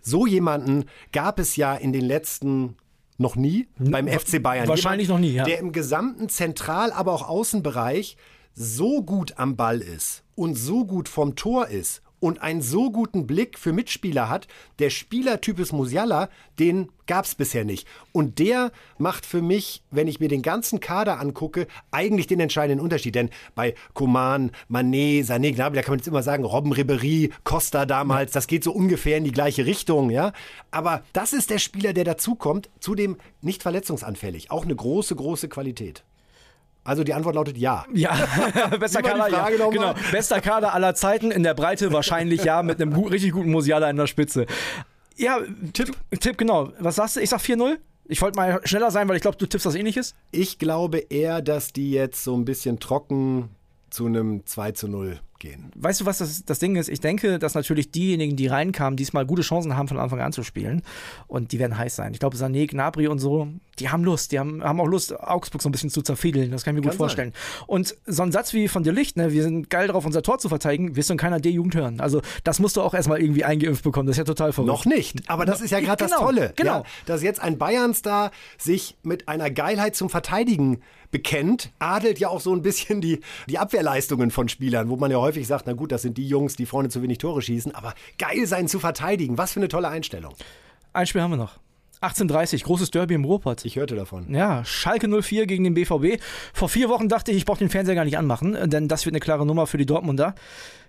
So 0.00 0.26
jemanden 0.26 0.86
gab 1.12 1.38
es 1.38 1.56
ja 1.56 1.74
in 1.74 1.92
den 1.92 2.04
letzten 2.04 2.76
noch 3.18 3.36
nie 3.36 3.68
beim 3.78 4.08
FC 4.08 4.42
Bayern. 4.42 4.68
wahrscheinlich 4.68 5.08
noch 5.08 5.18
nie, 5.18 5.32
ja. 5.32 5.44
Der 5.44 5.58
im 5.58 5.72
gesamten 5.72 6.28
Zentral-, 6.28 6.92
aber 6.92 7.12
auch 7.12 7.28
Außenbereich 7.28 8.16
so 8.54 9.02
gut 9.02 9.38
am 9.38 9.56
Ball 9.56 9.80
ist 9.80 10.22
und 10.34 10.54
so 10.54 10.84
gut 10.84 11.08
vom 11.08 11.36
Tor 11.36 11.68
ist 11.68 12.02
und 12.22 12.40
einen 12.40 12.62
so 12.62 12.92
guten 12.92 13.26
Blick 13.26 13.58
für 13.58 13.72
Mitspieler 13.72 14.28
hat, 14.28 14.46
der 14.78 14.90
Spielertypus 14.90 15.72
Musiala, 15.72 16.28
den 16.60 16.88
gab 17.08 17.24
es 17.24 17.34
bisher 17.34 17.64
nicht. 17.64 17.88
Und 18.12 18.38
der 18.38 18.70
macht 18.96 19.26
für 19.26 19.42
mich, 19.42 19.82
wenn 19.90 20.06
ich 20.06 20.20
mir 20.20 20.28
den 20.28 20.40
ganzen 20.40 20.78
Kader 20.78 21.18
angucke, 21.18 21.66
eigentlich 21.90 22.28
den 22.28 22.38
entscheidenden 22.38 22.82
Unterschied. 22.82 23.16
Denn 23.16 23.30
bei 23.56 23.74
Coman, 23.92 24.52
Manet, 24.68 25.26
Sané, 25.26 25.52
Gnabry, 25.52 25.74
da 25.74 25.82
kann 25.82 25.94
man 25.94 25.98
jetzt 25.98 26.06
immer 26.06 26.22
sagen, 26.22 26.44
Robben 26.44 26.72
Ribéry, 26.72 27.32
Costa 27.42 27.86
damals, 27.86 28.30
das 28.30 28.46
geht 28.46 28.62
so 28.62 28.70
ungefähr 28.70 29.18
in 29.18 29.24
die 29.24 29.32
gleiche 29.32 29.66
Richtung, 29.66 30.08
ja. 30.08 30.32
Aber 30.70 31.02
das 31.12 31.32
ist 31.32 31.50
der 31.50 31.58
Spieler, 31.58 31.92
der 31.92 32.04
dazukommt, 32.04 32.70
zudem 32.78 33.16
nicht 33.40 33.64
verletzungsanfällig. 33.64 34.52
Auch 34.52 34.64
eine 34.64 34.76
große, 34.76 35.16
große 35.16 35.48
Qualität. 35.48 36.04
Also 36.84 37.04
die 37.04 37.14
Antwort 37.14 37.36
lautet 37.36 37.56
ja. 37.56 37.84
Ja, 37.92 38.16
bester 38.80 39.02
Kader, 39.02 39.28
ja. 39.28 39.48
Genau. 39.68 39.94
Bester 40.10 40.40
Kader 40.40 40.74
aller 40.74 40.94
Zeiten, 40.94 41.30
in 41.30 41.42
der 41.42 41.54
Breite 41.54 41.92
wahrscheinlich 41.92 42.44
ja, 42.44 42.62
mit 42.62 42.80
einem 42.80 42.92
gu 42.92 43.06
richtig 43.06 43.32
guten 43.32 43.50
Musiala 43.50 43.88
in 43.88 43.96
der 43.96 44.08
Spitze. 44.08 44.46
Ja, 45.16 45.38
Tipp, 45.72 45.96
Tipp 46.18 46.38
genau. 46.38 46.72
Was 46.80 46.96
sagst 46.96 47.16
du? 47.16 47.20
Ich 47.20 47.30
sag 47.30 47.40
4-0. 47.40 47.78
Ich 48.06 48.20
wollte 48.20 48.36
mal 48.36 48.60
schneller 48.64 48.90
sein, 48.90 49.08
weil 49.08 49.16
ich 49.16 49.22
glaube, 49.22 49.36
du 49.36 49.46
tippst 49.46 49.64
was 49.64 49.76
ähnliches. 49.76 50.14
Ich 50.32 50.58
glaube 50.58 50.98
eher, 50.98 51.40
dass 51.40 51.72
die 51.72 51.92
jetzt 51.92 52.24
so 52.24 52.34
ein 52.36 52.44
bisschen 52.44 52.80
trocken 52.80 53.50
zu 53.90 54.06
einem 54.06 54.44
2 54.44 54.72
zu 54.72 54.88
0 54.88 55.20
gehen. 55.42 55.70
Weißt 55.74 56.00
du, 56.00 56.06
was 56.06 56.18
das, 56.18 56.44
das 56.44 56.60
Ding 56.60 56.76
ist? 56.76 56.88
Ich 56.88 57.00
denke, 57.00 57.38
dass 57.40 57.54
natürlich 57.54 57.90
diejenigen, 57.90 58.36
die 58.36 58.46
reinkamen, 58.46 58.96
diesmal 58.96 59.26
gute 59.26 59.42
Chancen 59.42 59.76
haben, 59.76 59.88
von 59.88 59.98
Anfang 59.98 60.20
an 60.20 60.32
zu 60.32 60.44
spielen. 60.44 60.82
Und 61.26 61.50
die 61.52 61.58
werden 61.58 61.76
heiß 61.76 61.96
sein. 61.96 62.12
Ich 62.14 62.20
glaube, 62.20 62.36
Sané, 62.36 62.68
Gnabry 62.68 63.08
und 63.08 63.18
so, 63.18 63.48
die 63.80 63.88
haben 63.90 64.04
Lust. 64.04 64.30
Die 64.30 64.38
haben, 64.38 64.62
haben 64.62 64.80
auch 64.80 64.86
Lust, 64.86 65.18
Augsburg 65.18 65.60
so 65.60 65.68
ein 65.68 65.72
bisschen 65.72 65.90
zu 65.90 66.00
zerfiedeln. 66.02 66.52
Das 66.52 66.62
kann 66.62 66.74
ich 66.74 66.76
mir 66.76 66.82
gut 66.82 66.92
Kann 66.92 66.98
vorstellen. 66.98 67.32
Und 67.66 67.96
so 68.06 68.22
ein 68.22 68.30
Satz 68.30 68.52
wie 68.52 68.68
von 68.68 68.84
der 68.84 68.92
Licht, 68.92 69.16
ne, 69.16 69.32
wir 69.32 69.42
sind 69.42 69.68
geil 69.68 69.88
drauf, 69.88 70.06
unser 70.06 70.22
Tor 70.22 70.38
zu 70.38 70.48
verteidigen, 70.48 70.94
wirst 70.94 71.10
du 71.10 71.14
in 71.14 71.18
keiner 71.18 71.40
D-Jugend 71.40 71.74
hören. 71.74 72.00
Also, 72.00 72.22
das 72.44 72.60
musst 72.60 72.76
du 72.76 72.80
auch 72.80 72.94
erstmal 72.94 73.20
irgendwie 73.20 73.44
eingeimpft 73.44 73.82
bekommen. 73.82 74.06
Das 74.06 74.14
ist 74.14 74.18
ja 74.18 74.24
total 74.24 74.52
verrückt. 74.52 74.68
Noch 74.68 74.84
nicht, 74.84 75.28
aber 75.28 75.44
das 75.44 75.60
ist 75.60 75.70
ja 75.70 75.80
gerade 75.80 76.04
Genau, 76.04 76.16
das 76.16 76.24
Tolle. 76.24 76.52
genau. 76.54 76.78
Ja, 76.78 76.84
dass 77.06 77.22
jetzt 77.22 77.40
ein 77.40 77.58
Bayern-Star 77.58 78.30
sich 78.58 78.96
mit 79.02 79.26
einer 79.28 79.50
Geilheit 79.50 79.96
zum 79.96 80.08
Verteidigen 80.08 80.80
bekennt, 81.12 81.70
adelt 81.78 82.18
ja 82.18 82.28
auch 82.28 82.40
so 82.40 82.52
ein 82.52 82.62
bisschen 82.62 83.00
die, 83.00 83.20
die 83.48 83.58
Abwehrleistungen 83.58 84.30
von 84.30 84.48
Spielern, 84.48 84.88
wo 84.88 84.96
man 84.96 85.10
ja 85.10 85.18
häufig 85.18 85.31
sagt, 85.40 85.66
na 85.66 85.72
gut, 85.72 85.92
das 85.92 86.02
sind 86.02 86.18
die 86.18 86.26
Jungs, 86.26 86.56
die 86.56 86.66
vorne 86.66 86.88
zu 86.88 87.02
wenig 87.02 87.18
Tore 87.18 87.42
schießen, 87.42 87.74
aber 87.74 87.94
geil 88.18 88.46
sein 88.46 88.68
zu 88.68 88.78
verteidigen, 88.78 89.38
was 89.38 89.52
für 89.52 89.60
eine 89.60 89.68
tolle 89.68 89.88
Einstellung. 89.88 90.34
Ein 90.92 91.06
Spiel 91.06 91.22
haben 91.22 91.32
wir 91.32 91.36
noch. 91.36 91.58
18.30 92.02 92.64
großes 92.64 92.90
Derby 92.90 93.14
im 93.14 93.24
Ruhrpott. 93.24 93.64
Ich 93.64 93.76
hörte 93.76 93.94
davon. 93.94 94.34
Ja, 94.34 94.64
Schalke 94.64 95.08
04 95.08 95.46
gegen 95.46 95.62
den 95.62 95.74
BVB. 95.74 96.20
Vor 96.52 96.68
vier 96.68 96.88
Wochen 96.88 97.08
dachte 97.08 97.30
ich, 97.30 97.36
ich 97.36 97.44
brauche 97.44 97.60
den 97.60 97.70
Fernseher 97.70 97.94
gar 97.94 98.04
nicht 98.04 98.18
anmachen, 98.18 98.58
denn 98.68 98.88
das 98.88 99.06
wird 99.06 99.14
eine 99.14 99.20
klare 99.20 99.46
Nummer 99.46 99.68
für 99.68 99.78
die 99.78 99.86
Dortmunder. 99.86 100.34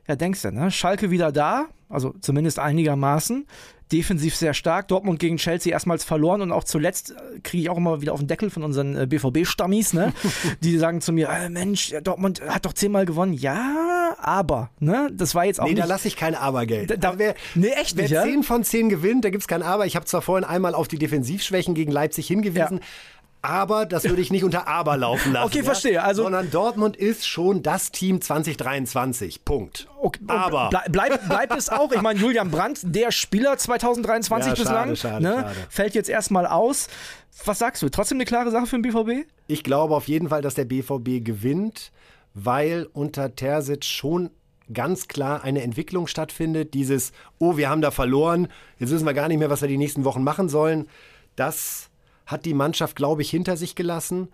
Ja, 0.07 0.15
denkst 0.15 0.41
du, 0.41 0.51
ne? 0.51 0.69
Schalke 0.71 1.11
wieder 1.11 1.31
da, 1.31 1.65
also 1.89 2.13
zumindest 2.21 2.59
einigermaßen. 2.59 3.45
Defensiv 3.91 4.35
sehr 4.35 4.53
stark. 4.55 4.87
Dortmund 4.87 5.19
gegen 5.19 5.37
Chelsea 5.37 5.71
erstmals 5.71 6.03
verloren 6.03 6.41
und 6.41 6.51
auch 6.51 6.63
zuletzt 6.63 7.11
äh, 7.11 7.39
kriege 7.41 7.63
ich 7.63 7.69
auch 7.69 7.77
immer 7.77 8.01
wieder 8.01 8.13
auf 8.13 8.19
den 8.19 8.27
Deckel 8.27 8.49
von 8.49 8.63
unseren 8.63 8.95
äh, 8.97 9.05
BVB-Stammis, 9.05 9.93
ne? 9.93 10.13
Die 10.63 10.77
sagen 10.77 10.99
zu 10.99 11.11
mir, 11.13 11.29
äh, 11.29 11.49
Mensch, 11.49 11.91
ja, 11.91 12.01
Dortmund 12.01 12.41
hat 12.41 12.65
doch 12.65 12.73
zehnmal 12.73 13.05
gewonnen. 13.05 13.33
Ja, 13.33 14.15
aber, 14.17 14.71
ne? 14.79 15.09
Das 15.13 15.35
war 15.35 15.45
jetzt 15.45 15.59
auch 15.61 15.65
Nee, 15.65 15.75
da 15.75 15.83
nicht. 15.83 15.89
lasse 15.89 16.07
ich 16.07 16.15
kein 16.15 16.33
Abergeld. 16.33 16.89
Da- 16.89 16.95
da- 16.95 17.07
Also 17.09 17.19
wer, 17.19 17.35
Nee, 17.55 17.67
echt 17.69 17.95
wer 17.95 18.03
nicht, 18.03 18.11
ja? 18.11 18.23
10 18.23 18.43
von 18.43 18.63
10 18.63 18.89
gewinnt, 18.89 19.25
da 19.25 19.29
gibt 19.29 19.43
es 19.43 19.47
kein 19.47 19.61
Aber. 19.61 19.85
Ich 19.85 19.95
habe 19.95 20.05
zwar 20.05 20.21
vorhin 20.23 20.43
einmal 20.43 20.73
auf 20.73 20.87
die 20.87 20.97
Defensivschwächen 20.97 21.75
gegen 21.75 21.91
Leipzig 21.91 22.25
hingewiesen, 22.27 22.79
aber 23.43 23.85
das 23.85 24.05
würde 24.05 24.21
ich 24.21 24.31
nicht 24.31 24.43
unter 24.43 24.67
Aber 24.67 24.97
laufen 24.97 25.33
lassen. 25.33 25.45
Okay, 25.45 25.63
verstehe. 25.63 26.01
Also- 26.01 26.23
Sondern 26.23 26.49
Dortmund 26.49 26.97
ist 26.97 27.27
schon 27.27 27.61
das 27.61 27.91
Team 27.91 28.21
2023. 28.21 29.45
Punkt. 29.45 29.87
Okay, 30.01 30.19
und 30.21 30.31
aber. 30.31 30.69
Ble 30.69 30.79
bleib, 30.89 31.27
bleibt 31.27 31.55
es 31.57 31.69
auch. 31.69 31.91
Ich 31.91 32.01
meine, 32.01 32.19
Julian 32.19 32.49
Brandt, 32.49 32.79
der 32.83 33.11
Spieler 33.11 33.57
2023 33.57 34.51
Ja, 34.53 34.55
bislang, 34.55 34.95
schade, 34.95 34.95
schade, 34.95 35.23
ne, 35.23 35.33
schade. 35.41 35.55
fällt 35.69 35.93
jetzt 35.95 36.09
erstmal 36.09 36.47
aus. 36.47 36.87
Was 37.45 37.59
sagst 37.59 37.81
du? 37.81 37.89
Trotzdem 37.89 38.17
eine 38.17 38.25
klare 38.25 38.49
Sache 38.51 38.65
für 38.65 38.79
den 38.79 38.83
BVB? 38.83 39.27
Ich 39.47 39.63
glaube 39.63 39.95
auf 39.95 40.07
jeden 40.07 40.29
Fall, 40.29 40.41
dass 40.41 40.53
der 40.55 40.65
BVB 40.65 41.23
gewinnt, 41.23 41.91
weil 42.33 42.87
unter 42.93 43.35
Terzic 43.35 43.83
schon 43.85 44.29
ganz 44.73 45.07
klar 45.09 45.43
eine 45.43 45.61
Entwicklung 45.63 46.07
stattfindet. 46.07 46.73
Dieses, 46.73 47.11
oh, 47.39 47.57
wir 47.57 47.69
haben 47.69 47.81
da 47.81 47.91
verloren, 47.91 48.47
jetzt 48.79 48.91
wissen 48.91 49.05
wir 49.05 49.13
gar 49.13 49.27
nicht 49.27 49.39
mehr, 49.39 49.49
was 49.49 49.61
wir 49.61 49.67
die 49.67 49.77
nächsten 49.77 50.05
Wochen 50.05 50.23
machen 50.23 50.47
sollen. 50.47 50.87
Das 51.35 51.89
hat 52.25 52.45
die 52.45 52.53
Mannschaft, 52.53 52.95
glaube 52.95 53.21
ich, 53.21 53.29
hinter 53.29 53.57
sich 53.57 53.75
gelassen. 53.75 54.29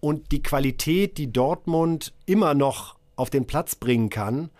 Und 0.00 0.32
die 0.32 0.42
Qualität, 0.42 1.18
die 1.18 1.32
Dortmund 1.32 2.12
immer 2.26 2.54
noch 2.54 2.96
auf 3.16 3.30
den 3.30 3.46
Platz 3.46 3.74
bringen 3.74 4.10
kann, 4.10 4.50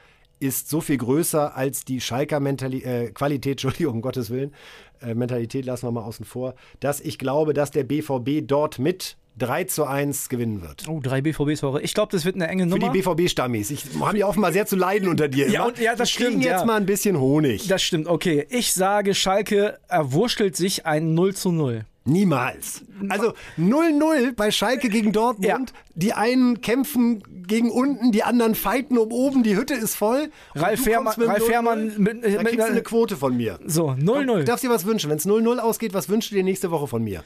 ist 0.40 0.68
so 0.68 0.80
viel 0.80 0.96
größer 0.98 1.56
als 1.56 1.84
die 1.84 2.00
Schalker 2.00 2.40
Mentali 2.40 2.78
äh, 2.82 3.10
Qualität, 3.10 3.52
Entschuldigung, 3.64 3.94
um 3.96 4.02
Gottes 4.02 4.30
Willen, 4.30 4.52
äh, 5.00 5.14
Mentalität 5.14 5.64
lassen 5.64 5.86
wir 5.86 5.92
mal 5.92 6.02
außen 6.04 6.24
vor, 6.24 6.54
dass 6.80 7.00
ich 7.00 7.18
glaube, 7.18 7.52
dass 7.54 7.70
der 7.70 7.84
BVB 7.84 8.46
dort 8.46 8.78
mit 8.78 9.16
3 9.38 9.64
zu 9.64 9.84
1 9.84 10.28
gewinnen 10.28 10.62
wird. 10.62 10.88
Oh, 10.88 11.00
drei 11.02 11.20
BVB-Tore. 11.20 11.82
Ich 11.82 11.92
glaube, 11.92 12.12
das 12.12 12.24
wird 12.24 12.36
eine 12.36 12.46
enge 12.46 12.64
Für 12.64 12.68
Nummer. 12.78 12.92
die 12.92 13.00
BVB-Stammis. 13.02 13.70
Ich 13.72 13.84
habe 14.00 14.16
ja 14.18 14.28
offenbar 14.28 14.52
sehr 14.52 14.64
zu 14.66 14.76
leiden 14.76 15.08
unter 15.08 15.26
dir. 15.28 15.48
Ja, 15.50 15.60
immer. 15.60 15.68
und- 15.68 15.78
ja, 15.80 15.96
das 15.96 16.10
Die 16.10 16.16
kriegen 16.18 16.30
stimmt, 16.30 16.44
jetzt 16.44 16.60
ja. 16.60 16.64
mal 16.64 16.76
ein 16.76 16.86
bisschen 16.86 17.18
Honig. 17.18 17.66
das 17.66 17.82
stimmt, 17.82 18.06
okay. 18.06 18.46
Ich 18.50 18.72
sage, 18.72 19.12
Schalke 19.14 19.78
erwurschtelt 19.88 20.54
sich 20.56 20.86
ein 20.86 21.14
0 21.14 21.34
zu 21.34 21.50
0. 21.50 21.84
Niemals. 22.06 22.82
Also 23.08 23.32
0-0 23.58 24.34
bei 24.36 24.50
Schalke 24.50 24.88
gegen 24.90 25.12
Dortmund. 25.12 25.46
Ja. 25.70 25.80
Die 25.94 26.12
einen 26.12 26.60
kämpfen 26.60 27.22
gegen 27.46 27.70
unten, 27.70 28.12
die 28.12 28.22
anderen 28.22 28.54
fighten 28.54 28.98
um 28.98 29.10
oben, 29.10 29.42
die 29.42 29.56
Hütte 29.56 29.74
ist 29.74 29.94
voll. 29.94 30.30
Ralf 30.54 30.80
du 30.84 30.90
Fährmann- 30.90 31.14
Ralf 31.22 31.42
0-0, 31.42 31.46
Fährmann 31.46 31.94
mit- 31.96 32.22
da 32.24 32.42
kriegst 32.42 32.58
du 32.58 32.62
eine 32.64 32.82
Quote 32.82 33.16
von 33.16 33.36
mir. 33.36 33.58
So, 33.66 33.94
Du 33.98 34.04
0-0. 34.12 34.44
darfst 34.44 34.64
dir 34.64 34.70
was 34.70 34.84
wünschen. 34.84 35.08
Wenn 35.10 35.16
es 35.18 35.24
0-0 35.26 35.58
ausgeht, 35.58 35.94
was 35.94 36.08
wünschst 36.10 36.30
du 36.30 36.34
dir 36.34 36.44
nächste 36.44 36.70
Woche 36.70 36.88
von 36.88 37.02
mir? 37.02 37.24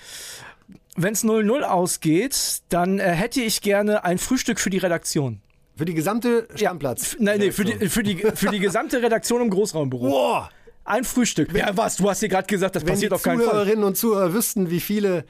Wenn 0.97 1.13
es 1.13 1.25
0-0 1.25 1.63
ausgeht, 1.65 2.63
dann 2.69 2.99
äh, 2.99 3.03
hätte 3.11 3.41
ich 3.41 3.61
gerne 3.63 4.05
ein 4.05 4.19
Frühstück 4.19 4.61
für 4.61 4.71
die 4.71 4.79
Redaktion. 4.79 5.41
Für 5.77 5.85
die 5.85 5.95
gesamte 5.95 6.49
Stammplatz. 6.57 7.17
Nein, 7.21 7.39
nee, 7.39 7.53
für 7.53 7.65
die, 7.65 7.89
für, 7.89 8.03
die, 8.03 8.17
für 8.17 8.49
die 8.49 8.59
gesamte 8.59 9.01
Redaktion 9.01 9.43
im 9.43 9.51
Großraumbüro. 9.51 10.09
Boah! 10.09 10.51
Ein 10.89 11.05
Frühstück. 11.05 11.53
Ja, 11.55 11.77
was? 11.77 11.97
Du 11.97 12.09
hast 12.09 12.23
dir 12.23 12.29
gerade 12.29 12.47
gesagt, 12.47 12.77
das 12.77 12.83
Wenn 12.85 12.95
passiert 12.95 13.13
auf 13.13 13.23
keinen 13.23 13.39
Fall. 13.41 13.49
Zuhörerinnen 13.51 13.85
und 13.85 13.97
Zuhörer 13.97 14.33
wüssten, 14.33 14.71
wie 14.71 14.81
viele. 14.81 15.25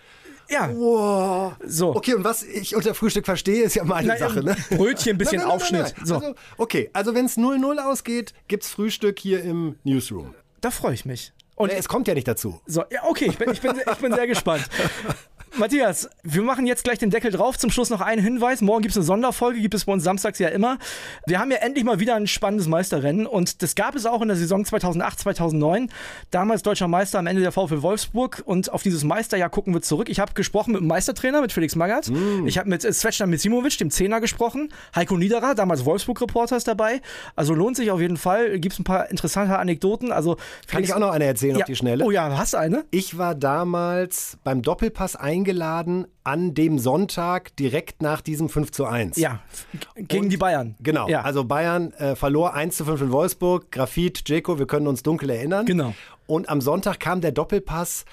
Ja, 0.51 0.68
Boah! 0.68 1.57
so. 1.66 1.94
Okay, 1.94 2.14
und 2.14 2.25
was 2.25 2.42
ich 2.42 2.75
unter 2.75 2.94
Frühstück 2.94 3.27
verstehe, 3.27 3.64
ist 3.64 3.75
ja 3.75 3.85
meine 3.85 4.09
Na, 4.09 4.16
Sache, 4.16 4.42
ne? 4.42 4.57
Brötchen, 4.71 5.12
ein 5.12 5.18
bisschen 5.18 5.38
Nein, 5.40 5.49
nein, 5.49 5.49
nein, 5.49 5.57
Aufschnitt. 5.57 5.83
nein, 5.83 5.92
nein. 5.97 6.07
So, 6.07 6.14
Also, 6.14 6.35
okay, 6.57 6.88
also 6.94 7.14
wenn 7.14 7.27
es 7.27 7.37
0-0 7.37 7.77
ausgeht, 7.85 8.33
gibt's 8.47 8.71
Frühstück 8.71 9.18
hier 9.18 9.42
im 9.42 9.75
Newsroom. 9.85 10.35
da 10.62 10.71
freue 10.71 10.94
ich 10.94 11.05
mich. 11.05 11.33
Und 11.55 11.71
Nee, 11.73 11.79
es 11.79 11.88
kommt 11.88 12.09
ja 12.09 12.14
nicht 12.14 12.29
dazu. 12.29 12.61
so, 12.66 12.85
ja, 12.90 13.03
okay, 13.05 13.27
ich 13.29 13.37
bin, 13.37 13.51
ich 13.51 13.61
bin, 13.61 13.73
ich 13.79 13.99
bin 13.99 14.14
sehr 14.14 14.27
gespannt. 14.27 14.64
Matthias, 15.57 16.09
wir 16.23 16.43
machen 16.43 16.67
jetzt 16.67 16.85
gleich 16.85 16.99
den 16.99 17.11
Deckel 17.11 17.31
drauf. 17.31 17.59
Zum 17.59 17.71
Schluss 17.71 17.91
noch 17.91 18.01
einen 18.01 18.23
Hinweis. 18.23 18.61
Morgen 18.61 18.83
gibt 18.83 18.93
es 18.93 18.97
eine 18.97 19.07
Sonderfolge, 19.07 19.61
gibt 19.61 19.75
es 19.75 19.85
bei 19.87 19.93
uns 19.93 20.05
samstags 20.05 20.39
ja 20.39 20.49
immer. 20.49 20.79
Wir 21.27 21.39
haben 21.39 21.51
ja 21.51 21.59
endlich 21.59 21.85
mal 21.85 22.01
wieder 22.01 22.15
ein 22.15 22.27
spannendes 22.27 22.69
Meisterrennen 22.69 23.27
und 23.27 23.63
das 23.63 23.75
gab 23.75 23.95
es 23.95 24.07
auch 24.07 24.23
in 24.23 24.29
der 24.29 24.37
Saison 24.37 24.65
2008, 24.65 25.21
2009. 25.21 25.91
Damals 26.31 26.63
deutscher 26.63 26.89
Meister 26.89 27.19
am 27.19 27.27
Ende 27.27 27.43
der 27.43 27.53
VfL 27.53 27.83
Wolfsburg 27.83 28.43
und 28.45 28.73
auf 28.73 28.83
dieses 28.83 29.05
Meisterjahr 29.05 29.51
gucken 29.51 29.75
wir 29.75 29.83
zurück. 29.83 30.09
Ich 30.09 30.21
habe 30.21 30.35
gesprochen 30.35 30.73
mit 30.73 30.81
dem 30.81 30.89
Meistertrainer, 30.89 31.41
mit 31.41 31.53
Felix 31.53 31.77
Magath. 31.77 32.09
Mm. 32.09 32.47
Ich 32.47 32.59
habe 32.59 32.69
mit 32.69 32.83
Svetschner 32.83 33.27
Misimovic, 33.27 33.79
dem 33.79 33.91
Zehner, 33.91 34.21
gesprochen. 34.21 34.73
Heiko 34.95 35.17
Niederer, 35.17 35.55
damals 35.55 35.85
Wolfsburg-Reporter, 35.85 36.57
ist 36.57 36.69
dabei. 36.69 37.01
Also 37.37 37.55
lohnt 37.55 37.77
sich 37.77 37.91
auf 37.91 38.01
jeden 38.01 38.17
Fall. 38.17 38.59
Gibt 38.59 38.75
es 38.75 38.79
ein 38.79 38.85
paar 38.85 39.11
interessante 39.11 39.59
Anekdoten. 39.59 40.13
Also 40.13 40.37
Kann 40.67 40.83
ich 40.83 40.95
auch 40.95 40.99
noch 40.99 41.11
eine 41.11 41.25
erzählen 41.25 41.57
ja. 41.57 41.63
auf 41.63 41.67
die 41.67 41.77
Schnelle? 41.77 42.05
Oh 42.05 42.11
ja, 42.11 42.37
hast 42.37 42.55
du 42.55 42.59
eine? 42.59 42.85
Ich 42.91 43.19
war 43.19 43.35
damals 43.35 44.39
beim 44.45 44.63
Doppelpass 44.63 45.17
eingeladen 45.38 46.07
an 46.24 46.55
dem 46.55 46.79
Sonntag 46.79 47.57
direkt 47.57 48.03
nach 48.03 48.20
diesem 48.20 48.48
5 48.48 48.72
zu 48.72 48.85
1. 48.87 49.16
Ja, 49.16 49.40
gegen 49.96 50.24
Und, 50.24 50.31
die 50.31 50.37
Bayern. 50.37 50.74
Genau, 50.81 51.09
ja. 51.09 51.22
also 51.22 51.44
Bayern 51.44 51.92
äh, 51.94 52.16
verlor 52.16 52.55
1 52.55 52.77
zu 52.77 52.85
5 52.85 53.03
in 53.03 53.12
Wolfsburg, 53.12 53.70
Grafit, 53.70 54.29
Jeko, 54.29 54.59
wir 54.59 54.66
können 54.66 54.87
uns 54.87 55.03
dunkel 55.03 55.31
erinnern. 55.31 55.66
Genau. 55.66 55.94
Und 56.27 56.48
am 56.48 56.61
Sonntag 56.61 57.01
kam 57.01 57.20
der 57.20 57.33
Doppelpass 57.33 58.05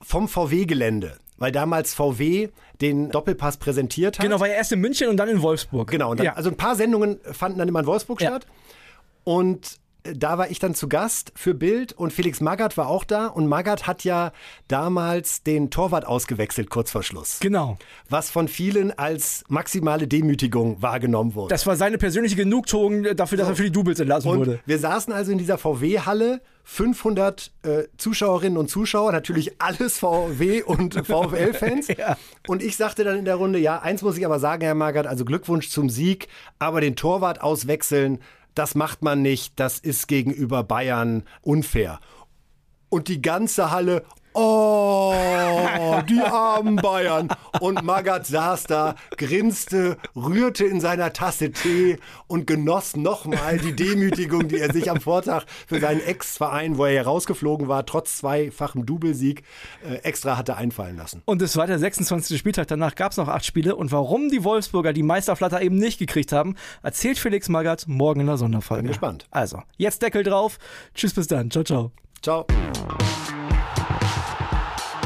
vom 0.00 0.28
VW-Gelände 0.28 1.18
weil 1.36 1.50
damals 1.50 1.94
VW 1.94 2.50
den 2.80 3.10
Doppelpass 3.10 3.56
präsentiert 3.56 4.18
hat. 4.18 4.24
Genau, 4.24 4.38
war 4.38 4.46
ja 4.46 4.54
erst 4.54 4.70
in 4.70 4.80
München 4.80 5.08
und 5.08 5.16
dann 5.16 5.28
in 5.28 5.42
Wolfsburg. 5.42 5.90
Genau, 5.90 6.14
dann, 6.14 6.24
ja. 6.24 6.34
also 6.34 6.48
ein 6.48 6.56
paar 6.56 6.76
Sendungen 6.76 7.18
fanden 7.32 7.58
dann 7.58 7.66
immer 7.66 7.80
in 7.80 7.86
Wolfsburg 7.86 8.20
ja. 8.20 8.28
statt. 8.28 8.46
Und 9.24 9.80
da 10.04 10.36
war 10.36 10.50
ich 10.50 10.58
dann 10.58 10.74
zu 10.74 10.88
Gast 10.88 11.32
für 11.34 11.54
Bild 11.54 11.92
und 11.94 12.12
Felix 12.12 12.40
Magath 12.40 12.76
war 12.76 12.88
auch 12.88 13.04
da 13.04 13.26
und 13.26 13.46
Magath 13.46 13.86
hat 13.86 14.04
ja 14.04 14.32
damals 14.68 15.42
den 15.42 15.70
Torwart 15.70 16.06
ausgewechselt 16.06 16.68
kurz 16.68 16.90
vor 16.90 17.02
Schluss. 17.02 17.40
Genau. 17.40 17.78
Was 18.10 18.30
von 18.30 18.48
vielen 18.48 18.96
als 18.96 19.44
maximale 19.48 20.06
Demütigung 20.06 20.82
wahrgenommen 20.82 21.34
wurde. 21.34 21.48
Das 21.48 21.66
war 21.66 21.76
seine 21.76 21.96
persönliche 21.96 22.36
Genugtuung 22.36 23.16
dafür, 23.16 23.38
dass 23.38 23.46
so. 23.46 23.52
er 23.52 23.56
für 23.56 23.62
die 23.64 23.72
Doubles 23.72 23.98
entlassen 23.98 24.30
und 24.30 24.38
wurde. 24.38 24.60
Wir 24.66 24.78
saßen 24.78 25.12
also 25.12 25.32
in 25.32 25.38
dieser 25.38 25.56
VW-Halle 25.56 26.42
500 26.64 27.52
äh, 27.62 27.84
Zuschauerinnen 27.96 28.58
und 28.58 28.68
Zuschauer, 28.68 29.12
natürlich 29.12 29.60
alles 29.60 29.98
VW 29.98 30.62
und 30.62 30.94
VfL-Fans. 31.06 31.88
ja. 31.88 32.16
Und 32.46 32.62
ich 32.62 32.76
sagte 32.76 33.04
dann 33.04 33.18
in 33.18 33.24
der 33.24 33.36
Runde, 33.36 33.58
ja, 33.58 33.80
eins 33.80 34.02
muss 34.02 34.18
ich 34.18 34.24
aber 34.24 34.38
sagen, 34.38 34.62
Herr 34.62 34.74
Magath, 34.74 35.06
also 35.06 35.24
Glückwunsch 35.24 35.68
zum 35.70 35.88
Sieg, 35.88 36.28
aber 36.58 36.80
den 36.80 36.96
Torwart 36.96 37.42
auswechseln, 37.42 38.18
das 38.54 38.74
macht 38.74 39.02
man 39.02 39.22
nicht, 39.22 39.54
das 39.56 39.78
ist 39.78 40.08
gegenüber 40.08 40.62
Bayern 40.62 41.24
unfair. 41.42 42.00
Und 42.88 43.08
die 43.08 43.20
ganze 43.22 43.70
Halle, 43.70 44.04
Oh, 45.14 46.00
die 46.08 46.20
armen 46.20 46.76
Bayern. 46.76 47.28
Und 47.60 47.82
Magath 47.82 48.26
saß 48.26 48.64
da, 48.64 48.94
grinste, 49.16 49.96
rührte 50.16 50.64
in 50.64 50.80
seiner 50.80 51.12
Tasse 51.12 51.52
Tee 51.52 51.98
und 52.26 52.46
genoss 52.46 52.96
nochmal 52.96 53.58
die 53.58 53.74
Demütigung, 53.74 54.48
die 54.48 54.58
er 54.58 54.72
sich 54.72 54.90
am 54.90 55.00
Vortag 55.00 55.44
für 55.66 55.80
seinen 55.80 56.00
Ex-Verein, 56.00 56.78
wo 56.78 56.84
er 56.84 56.94
herausgeflogen 56.94 57.68
war, 57.68 57.86
trotz 57.86 58.18
zweifachem 58.18 58.86
Doublesieg, 58.86 59.44
äh, 59.88 59.96
extra 59.96 60.36
hatte 60.36 60.56
einfallen 60.56 60.96
lassen. 60.96 61.22
Und 61.24 61.42
es 61.42 61.56
war 61.56 61.66
der 61.66 61.78
26. 61.78 62.38
Spieltag. 62.38 62.66
Danach 62.68 62.94
gab 62.94 63.12
es 63.12 63.18
noch 63.18 63.28
acht 63.28 63.44
Spiele. 63.44 63.76
Und 63.76 63.92
warum 63.92 64.28
die 64.28 64.44
Wolfsburger 64.44 64.92
die 64.92 65.02
Meisterflatter 65.02 65.62
eben 65.62 65.76
nicht 65.76 65.98
gekriegt 65.98 66.32
haben, 66.32 66.56
erzählt 66.82 67.18
Felix 67.18 67.48
Magath 67.48 67.86
morgen 67.86 68.20
in 68.20 68.26
der 68.26 68.36
Sonderfolge. 68.36 68.82
Bin 68.82 68.88
gespannt. 68.88 69.26
Also, 69.30 69.62
jetzt 69.76 70.02
Deckel 70.02 70.22
drauf. 70.22 70.58
Tschüss, 70.94 71.14
bis 71.14 71.26
dann. 71.26 71.50
Ciao, 71.50 71.64
ciao. 71.64 71.92
Ciao. 72.22 72.46